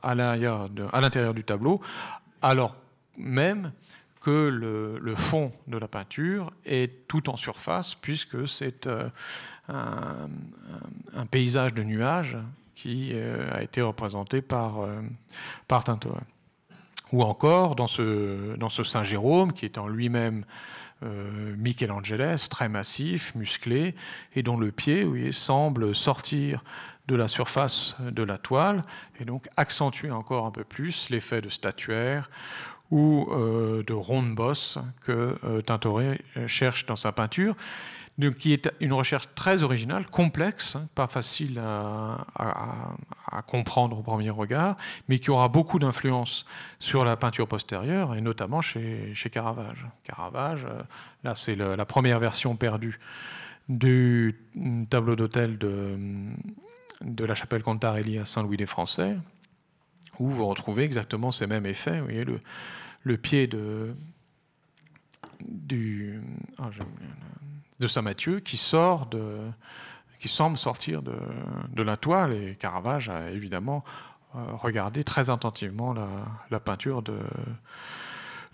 [0.01, 1.81] à, l'intérieur du tableau,
[2.41, 2.75] alors
[3.17, 3.71] même
[4.21, 9.09] que le, fond de la peinture est tout en surface, puisque c'est euh,
[9.69, 12.37] un, paysage de nuages
[12.75, 15.01] qui euh, a été représenté par, euh,
[15.67, 15.83] par.
[17.11, 20.45] Ou encore dans ce, Saint Jérôme, qui est en lui-même
[21.03, 23.95] euh, Michelangeles, très massif, musclé,
[24.35, 26.63] et dont le pied semble sortir
[27.07, 28.83] de la surface de la toile,
[29.19, 32.29] et donc accentuer encore un peu plus l'effet de statuaire
[32.91, 37.55] ou euh, de ronde bosse que euh, Tintoret cherche dans sa peinture
[38.27, 42.25] qui est une recherche très originale, complexe, hein, pas facile à,
[43.47, 44.75] comprendre au premier regard,
[45.07, 46.45] mais qui aura beaucoup d'influence
[46.79, 49.85] sur la peinture postérieure, et notamment chez, Caravage.
[50.03, 50.81] Caravage, euh,
[51.23, 52.99] là c'est la première version perdue
[53.69, 54.35] du
[54.89, 55.97] tableau d'hôtel de,
[57.01, 59.15] de la chapelle Contarelli à Saint-Louis-des-Français,
[60.19, 61.99] où vous retrouvez exactement ces mêmes effets.
[61.99, 62.25] Vous voyez
[63.03, 63.93] le, pied de.
[66.57, 66.69] Ah,
[67.79, 69.37] de Saint Matthieu qui sort de,
[70.19, 71.15] qui semble sortir de,
[71.71, 72.33] de la toile.
[72.33, 73.83] Et Caravage a évidemment
[74.35, 75.95] euh, regardé très attentivement
[76.51, 77.17] la, peinture de,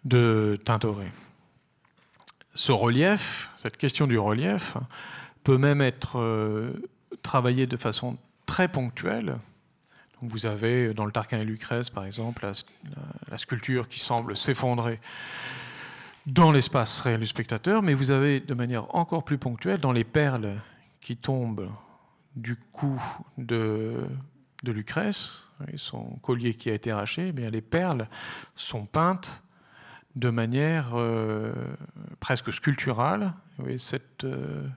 [0.06, 1.12] de Tintoret.
[2.54, 4.78] Ce relief, cette question du relief,
[5.44, 6.72] peut même être euh,
[7.24, 9.38] travaillée de façon très ponctuelle.
[10.22, 12.50] Vous avez dans le Tarquin et Lucrèce, par exemple,
[13.30, 15.00] la, sculpture qui semble s'effondrer
[16.26, 20.04] dans l'espace réel du spectateur, mais vous avez de manière encore plus ponctuelle dans les
[20.04, 20.56] perles
[21.02, 21.70] qui tombent
[22.36, 23.02] du cou
[23.38, 24.06] de,
[24.64, 28.08] de Lucrèce, son collier qui a été arraché, eh bien les perles
[28.56, 29.42] sont peintes
[30.16, 31.54] de manière euh,
[32.20, 33.34] presque sculpturale.
[33.58, 34.68] Vous cette, euh,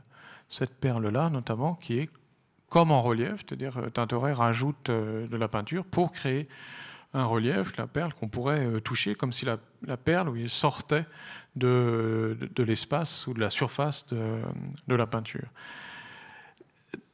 [0.49, 2.11] cette perle-là, notamment, qui est
[2.69, 6.49] comme en relief, c'est-à-dire euh, Tintoret rajoute de la peinture pour créer
[7.15, 9.57] un relief, la perle qu'on pourrait toucher comme si la,
[9.97, 11.07] perle sortait
[11.57, 14.41] de, de, l'espace ou de la surface de,
[14.89, 15.49] de la peinture.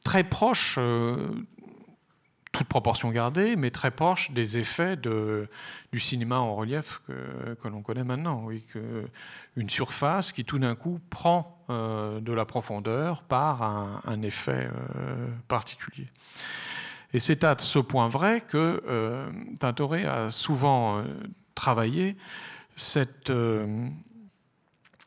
[0.03, 0.77] Très proche
[2.55, 5.49] toute proportion gardée, mais très proche des effets de,
[5.91, 8.43] du cinéma en relief que, que l'on connaît maintenant.
[8.45, 9.03] Oui, que
[9.57, 15.27] une surface qui tout d'un coup prend euh, de la profondeur par un, effet euh,
[15.49, 16.07] particulier.
[17.13, 19.29] Et c'est à ce point vrai que euh,
[19.59, 21.03] Tintoret a souvent
[21.55, 22.15] travaillé
[22.77, 23.31] cette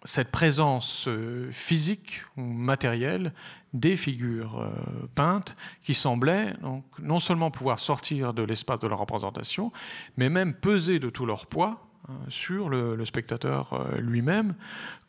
[0.09, 1.07] cette présence
[1.53, 3.35] physique ou matérielle
[3.75, 4.71] des figures euh,
[5.15, 5.55] peintes
[5.85, 9.71] qui semblaient donc, non seulement pouvoir sortir de l'espace de la représentation,
[10.17, 14.55] mais même peser de tout leur poids hein, sur le, spectateur euh, lui-même,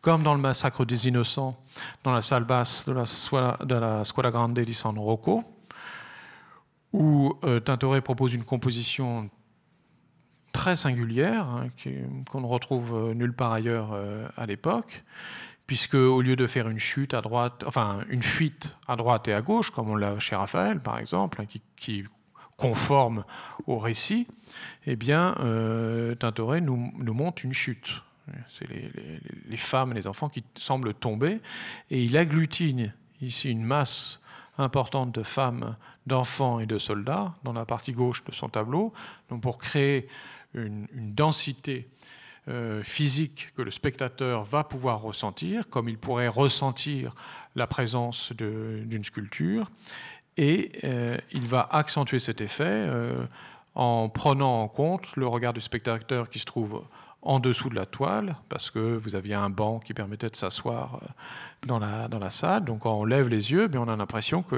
[0.02, 1.58] comme dans le Massacre des Innocents,
[2.04, 5.46] dans la salle basse de la, de Grande di San Rocco,
[6.92, 9.30] où euh, Tintoret propose une composition
[10.60, 11.70] très singulière, hein,
[12.30, 13.98] qu'on ne retrouve nulle part ailleurs
[14.36, 15.06] à l'époque,
[15.68, 19.34] puisque au lieu de faire une chute à droite, enfin une fuite à droite et
[19.34, 21.46] à gauche, comme on l'a chez Raphaël par exemple, hein,
[21.78, 22.04] qui,
[22.58, 23.24] conforme
[23.68, 24.28] au récit,
[24.86, 28.04] eh bien euh, Tintoret nous, nous, montre une chute.
[28.50, 28.92] C'est les,
[29.48, 31.40] les, femmes et les enfants qui semblent tomber,
[31.90, 34.20] et il agglutine ici une masse
[34.58, 35.76] importante de femmes,
[36.06, 38.92] d'enfants et de soldats dans la partie gauche de son tableau,
[39.30, 40.08] donc pour créer
[40.54, 41.88] une, densité
[42.48, 47.14] euh, physique que le spectateur va pouvoir ressentir, comme il pourrait ressentir
[47.56, 49.70] la présence d'une sculpture,
[50.38, 53.26] et euh, il va accentuer cet effet euh,
[53.76, 56.84] en prenant en compte le regard du spectateur qui se trouve
[57.22, 61.02] en dessous de la toile, parce que vous aviez un banc qui permettait de s'asseoir
[61.68, 62.64] dans la, dans la salle.
[62.64, 64.56] Donc quand on lève les yeux, bien on a l'impression que,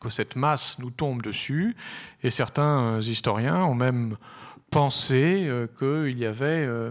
[0.00, 1.76] que cette masse nous tombe dessus,
[2.24, 4.16] et certains historiens ont même
[4.74, 6.90] penser euh, qu'il y avait euh,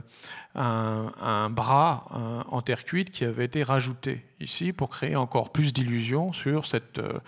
[0.55, 6.31] un, bras en terre cuite qui avait été rajouté ici pour créer encore plus d'illusions
[6.31, 7.19] sur cette, euh,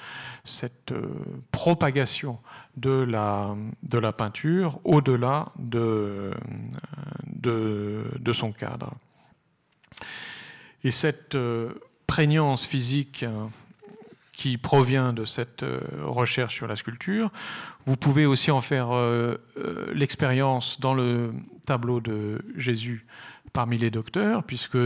[1.52, 2.40] propagation
[2.78, 3.54] de la,
[4.14, 6.32] peinture au-delà de,
[8.32, 8.94] son cadre.
[10.86, 11.38] Et cette
[12.08, 13.26] prégnance physique
[14.36, 17.32] qui provient de cette euh, recherche sur la sculpture.
[17.86, 21.34] Vous pouvez aussi en faire euh, euh, l'expérience dans le
[21.66, 23.06] tableau de Jésus
[23.54, 24.78] parmi les docteurs, puisque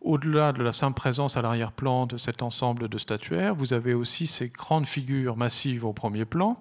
[0.00, 4.28] au-delà de la simple présence à l'arrière-plan de cet ensemble de statuaires, vous avez aussi
[4.28, 6.56] ces grandes figures massives au premier plan,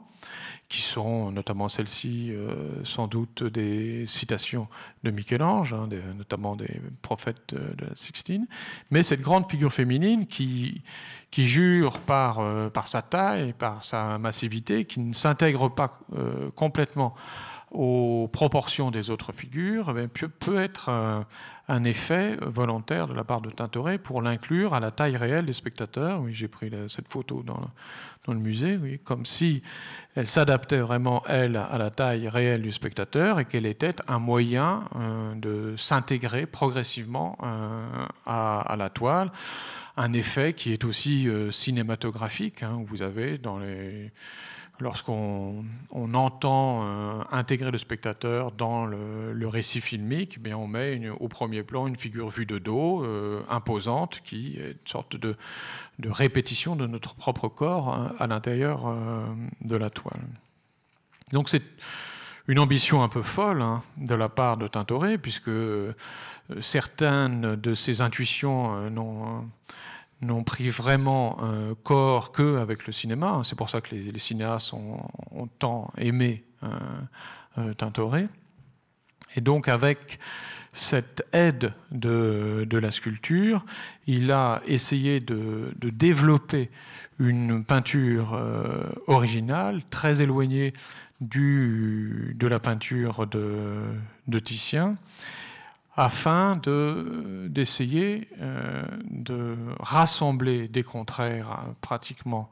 [0.72, 2.32] qui sont notamment celles-ci
[2.86, 4.70] sans doute des citations
[5.04, 8.48] de Michel-Ange, hein, notamment des prophètes de la Sixtine,
[8.90, 10.82] mais cette grande figure féminine qui,
[11.32, 16.52] qui jure par, euh, par sa taille, par sa massivité, qui ne s'intègre pas euh,
[16.56, 17.16] complètement
[17.72, 21.22] aux proportions des autres figures, eh peut, être euh,
[21.68, 25.54] un effet volontaire de la part de Tintoret pour l'inclure à la taille réelle des
[25.54, 26.22] spectateurs.
[26.22, 29.64] Oui, j'ai pris cette photo dans le, musée, oui, comme si
[30.16, 34.84] elle s'adaptait vraiment, elle, à la taille réelle du spectateur et qu'elle était un moyen
[35.36, 37.38] de s'intégrer progressivement
[38.26, 39.32] à, à, la toile
[39.98, 42.64] un effet qui est aussi euh, cinématographique.
[42.64, 44.12] Hein, où vous avez dans les
[44.82, 51.28] lorsqu'on on entend euh, intégrer le spectateur dans le, récit filmique, eh on met au
[51.28, 55.36] premier plan une figure vue de dos, euh, imposante, qui est une sorte de,
[56.04, 58.96] répétition de notre propre corps hein, à l'intérieur
[59.62, 60.22] de la toile.
[61.32, 61.64] Donc c'est
[62.48, 65.52] une ambition un peu folle hein, de la part de Tintoret, puisque
[66.60, 69.46] certaines de ses intuitions n'ont
[70.22, 73.42] n'ont pris vraiment un corps que avec le cinéma.
[73.44, 76.68] C'est pour ça que les, cinéastes ont, tant aimé euh,
[77.58, 78.28] euh, Tintoret.
[79.36, 80.20] Et donc avec
[80.74, 83.66] cette aide de, la sculpture,
[84.08, 86.70] il a essayé de, développer
[87.20, 90.74] une peinture euh, originale, très éloignée
[91.20, 94.98] de la peinture de Titien,
[96.02, 96.60] afin
[97.48, 102.50] d'essayer euh, de, rassembler des contraires euh, pratiquement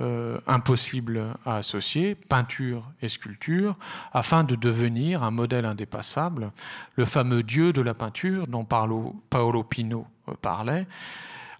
[0.00, 3.76] euh, impossible à associer, peinture et sculpture,
[4.14, 6.50] afin de devenir un modèle indépassable,
[6.96, 10.06] le fameux dieu de la peinture dont Paolo, Pino
[10.40, 10.86] parlait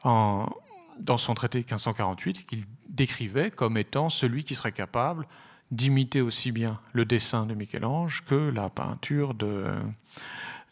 [0.04, 5.26] dans son traité 1548, qu'il décrivait comme étant celui qui serait capable
[5.70, 9.66] d'imiter aussi bien le dessin de Michel-Ange que la peinture de,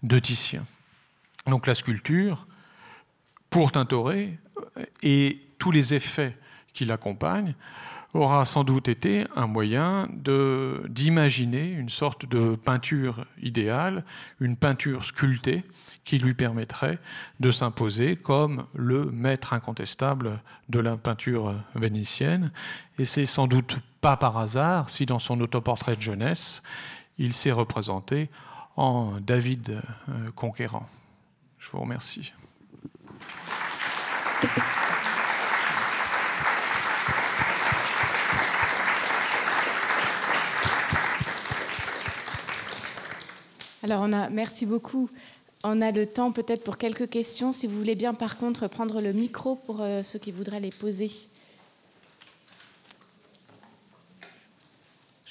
[0.07, 0.65] de Titien.
[1.47, 2.47] Donc la sculpture,
[3.51, 4.39] pour Tintoret,
[5.03, 6.37] et tous les effets
[6.73, 7.55] qui l'accompagne,
[8.15, 10.09] aura sans doute été un moyen
[10.89, 14.05] d'imaginer une sorte de peinture idéale,
[14.41, 15.65] une peinture sculptée
[16.05, 16.99] qui lui permettrait
[17.41, 22.53] de s'imposer comme le maître incontestable de la peinture vénitienne.
[22.99, 26.63] Et c'est sans doute pas par hasard si dans son autoportrait de jeunesse,
[27.19, 28.31] il s'est représenté
[28.77, 30.87] en David euh, conquérant.
[31.59, 32.33] Je vous remercie.
[43.83, 45.09] Alors, on a, merci beaucoup.
[45.65, 47.53] On a le temps peut-être pour quelques questions.
[47.53, 50.71] Si vous voulez bien, par contre, prendre le micro pour euh, ceux qui voudraient les
[50.71, 51.11] poser.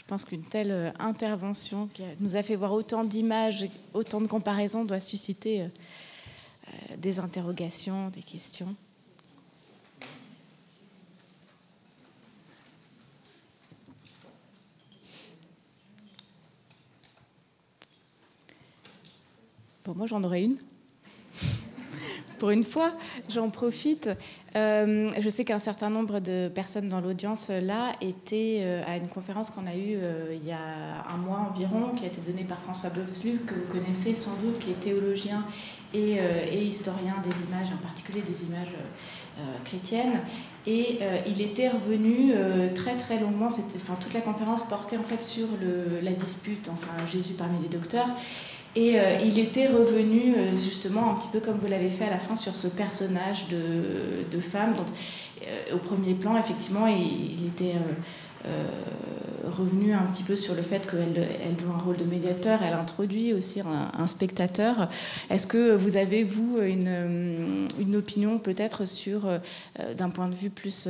[0.07, 4.85] Pense qu'une telle euh, intervention qui nous a fait voir autant d'images, autant de comparaisons,
[4.85, 5.67] doit susciter euh,
[6.97, 8.75] des interrogations, des questions.
[19.85, 20.57] Bon, moi j'en aurais une.
[22.45, 22.91] Pour une fois,
[23.27, 24.07] j'en profite.
[24.55, 29.07] Euh, je sais qu'un certain nombre de personnes dans l'audience là étaient euh, à une
[29.07, 32.43] conférence qu'on a eue euh, il y a un mois environ, qui a été donnée
[32.43, 35.43] par François Boeufslu, que vous connaissez sans doute, qui est théologien
[35.91, 36.19] et,
[36.61, 38.75] historien des images, en particulier des images
[39.63, 40.19] chrétiennes.
[40.67, 42.33] Et il était revenu
[42.75, 45.47] très très longuement, toute la conférence portait en fait sur
[46.01, 48.09] la dispute, enfin Jésus parmi les docteurs.
[48.75, 52.09] Et euh, il était revenu euh, justement un petit peu comme vous l'avez fait à
[52.09, 54.73] la fin sur ce personnage de, femme.
[54.73, 54.87] Donc,
[55.47, 57.75] euh, au premier plan, effectivement, il, était
[59.57, 62.61] revenu un petit peu sur le fait qu'elle elle joue un rôle de médiateur.
[62.61, 64.89] Elle introduit aussi un, spectateur.
[65.29, 69.27] Est-ce que vous avez, vous, une, opinion peut-être sur,
[69.97, 70.87] d'un point de vue plus,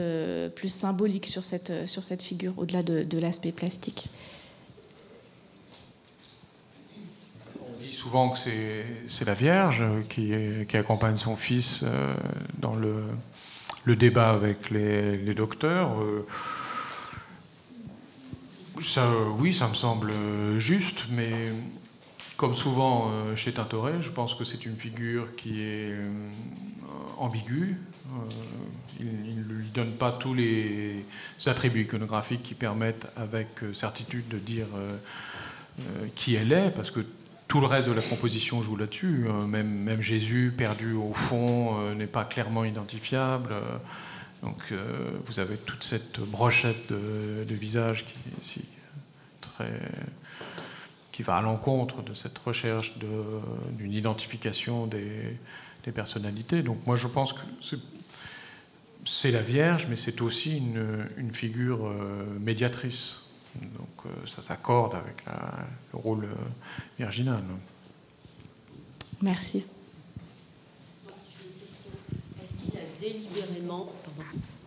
[0.56, 4.10] plus symbolique sur cette, sur cette figure, au-delà de, de l'aspect plastique?
[8.06, 10.32] Souvent que c'est la Vierge qui,
[10.70, 12.14] qui, accompagne son fils euh,
[12.60, 16.00] dans le, débat avec les, les docteurs.
[16.00, 16.24] Euh,
[18.80, 19.10] ça,
[19.40, 20.14] oui, ça me semble
[20.60, 21.52] juste, mais
[22.38, 25.96] comme souvent euh, chez Tintoret, je pense que c'est une figure qui est
[27.18, 27.76] ambiguë.
[29.00, 31.04] il ne lui donne pas tous les
[31.48, 34.68] attributs iconographiques qui permettent avec certitude de dire
[36.16, 37.00] qui elle est, parce que
[37.48, 39.26] tout le reste de la composition joue là-dessus.
[39.28, 43.52] Euh, même, même, Jésus, perdu au fond, euh, n'est pas clairement identifiable.
[43.52, 43.78] Euh,
[44.44, 44.74] donc
[45.26, 48.06] vous avez toute cette brochette de, visage
[51.12, 52.94] qui, va à l'encontre de cette recherche
[53.72, 55.40] d'une identification des,
[55.96, 56.62] personnalités.
[56.62, 57.40] Donc moi je pense que
[59.04, 60.62] c'est la Vierge, mais c'est aussi
[61.18, 61.92] une figure
[62.40, 63.25] médiatrice.
[63.62, 65.24] Donc euh, ça s'accorde avec
[65.94, 66.36] le rôle euh,
[66.98, 67.44] virginal.
[69.22, 69.66] Merci.
[72.42, 73.88] Est-ce qu'il a délibérément,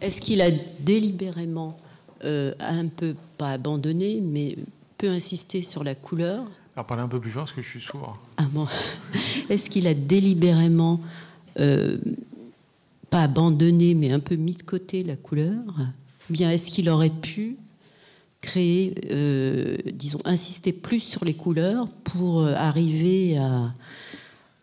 [0.01, 0.51] est-ce qu'il a
[0.81, 1.78] délibérément
[2.24, 4.56] euh, un peu pas abandonné, mais
[4.97, 6.44] peu insisté sur la couleur?
[6.74, 8.19] Alors parlez un peu plus fort parce que je suis sourd.
[8.36, 8.66] Ah bon.
[9.48, 11.01] Est-ce qu'il a délibérément
[13.10, 15.62] pas abandonné, mais un peu mis de côté la couleur?
[16.31, 17.56] Bien, est-ce qu'il aurait pu
[18.49, 23.75] créer, euh, disons, insister plus sur les couleurs pour euh, arriver à,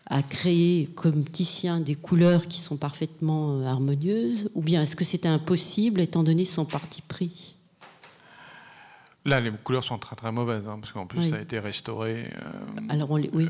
[0.08, 5.04] à, créer comme Titien des couleurs qui sont parfaitement euh, harmonieuses Ou bien est-ce que
[5.04, 7.58] c'était impossible étant donné son parti pris?
[9.24, 12.30] Là, les couleurs sont très très mauvaises, hein, parce qu'en plus, ça a été restauré.
[12.90, 13.50] Alors, on oui.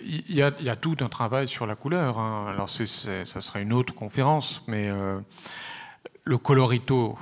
[0.00, 2.20] Il y, y, a tout un travail sur la couleur.
[2.20, 2.46] Hein.
[2.48, 4.88] Alors, ça serait une autre conférence, mais
[6.24, 7.18] le colorito,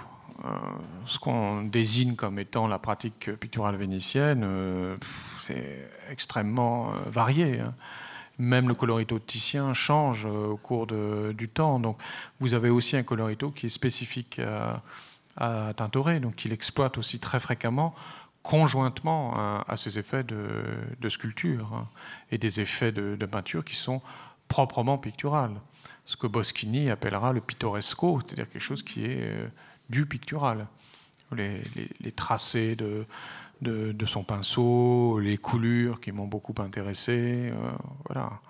[1.07, 4.97] ce qu'on désigne comme étant la pratique picturale vénitienne, euh,
[5.39, 7.61] c'est extrêmement euh, varié.
[7.61, 7.75] Hein.
[8.39, 11.81] Même le colorito titien change au cours du temps.
[11.81, 11.97] Donc,
[12.39, 14.39] vous avez aussi un colorito qui est spécifique
[15.39, 17.95] à, Tintoret, donc il exploite aussi très fréquemment
[18.43, 19.35] conjointement
[19.67, 21.87] à, ces effets de, sculpture hein,
[22.31, 24.03] et des effets de, de, peinture qui sont
[24.49, 25.55] proprement picturales.
[26.05, 29.33] Ce que Boschini appellera le pittoresco, c'est-à-dire quelque chose qui est
[29.91, 30.67] du pictural.
[31.33, 31.63] Les,
[32.15, 33.05] tracés de,
[33.61, 37.71] de, son pinceau, les coulures qui m'ont beaucoup intéressé, euh,
[38.07, 38.41] voilà.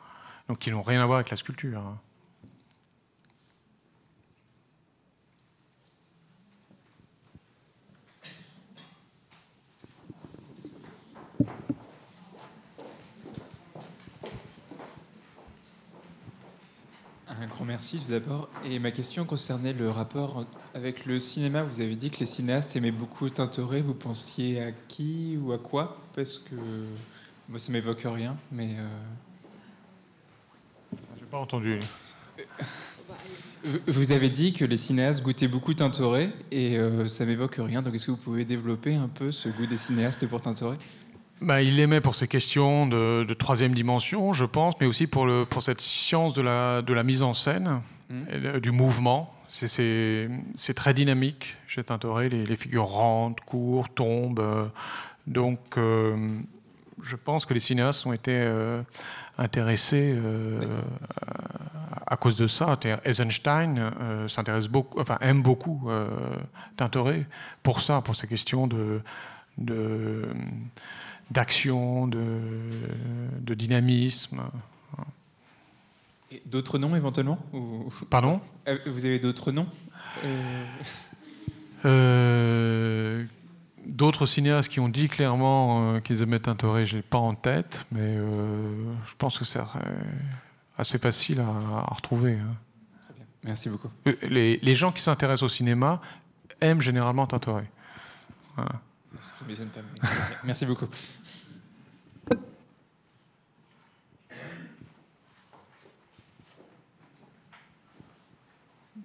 [0.48, 1.80] Donc qui n'ont rien à voir avec la sculpture.
[1.80, 1.98] Hein.
[17.40, 18.48] Un grand merci tout d'abord.
[18.64, 21.64] Et ma question concernait le rapport avec le cinéma.
[21.64, 23.82] Vous avez dit que les cinéastes aimaient beaucoup Tintoret.
[23.82, 26.00] Vous pensiez à qui ou à quoi?
[26.14, 26.54] Parce que
[27.48, 28.76] moi, ça m'évoque rien, mais.
[28.78, 28.86] Euh...
[31.18, 31.78] J'ai pas entendu.
[33.86, 37.82] Vous avez dit que les cinéastes goûtaient beaucoup Tintoret et euh, ça m'évoque rien.
[37.82, 40.78] Donc, est-ce que vous pouvez développer un peu ce goût des cinéastes pour Tintoret?
[41.40, 45.44] Bah, il l'aimait pour ces questions de, troisième dimension, je pense, mais aussi pour, le,
[45.44, 47.80] pour cette science de la, de la mise en scène,
[48.10, 48.60] mmh.
[48.60, 49.32] du mouvement.
[49.48, 54.40] C'est très dynamique chez Tintoret, les, les, figures rentrent, courent, tombent.
[54.40, 54.66] Euh,
[55.26, 56.38] donc, euh,
[57.02, 58.82] je pense que les cinéastes ont été euh,
[59.38, 60.16] intéressés
[62.06, 62.78] à cause de ça.
[63.04, 63.92] Eisenstein
[64.28, 65.90] s'intéresse beaucoup, enfin, aime beaucoup
[66.76, 67.26] Tintoret
[67.62, 69.02] pour ça, pour ces questions de,
[69.58, 70.22] de
[71.30, 72.40] d'action, de,
[73.40, 74.42] de, dynamisme.
[76.44, 77.38] D'autres noms éventuellement
[78.10, 78.40] Pardon?
[78.68, 79.68] Euh, Vous avez d'autres noms?
[80.24, 80.64] Euh,
[81.84, 83.24] euh,
[83.86, 88.16] D'autres cinéastes qui ont dit clairement qu'ils aimaient Tintoret, je n'ai pas en tête, mais
[88.16, 89.60] je pense que c'est
[90.76, 92.32] assez facile à, retrouver.
[92.32, 92.56] Hein.
[93.04, 93.24] Très bien.
[93.44, 93.88] Merci beaucoup.
[94.28, 96.00] Les, les gens qui s'intéressent au cinéma
[96.60, 97.70] aiment généralement Tintoret.
[98.56, 98.72] Voilà.
[100.44, 100.86] Merci beaucoup.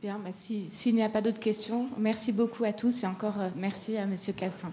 [0.01, 3.49] Bien, bah, s'il n'y a pas d'autres questions, merci beaucoup à tous et encore euh,
[3.55, 4.71] merci à Monsieur Casgrain.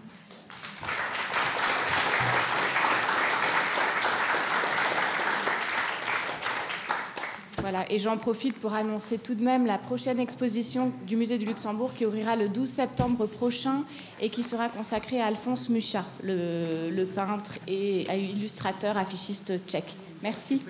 [7.60, 11.44] Voilà, et j'en profite pour annoncer tout de même la prochaine exposition du Musée du
[11.44, 13.82] Luxembourg qui ouvrira le 12 septembre prochain
[14.20, 19.96] et qui sera consacrée à Alphonse Mucha, le, le peintre et illustrateur affichiste tchèque.
[20.22, 20.62] Merci.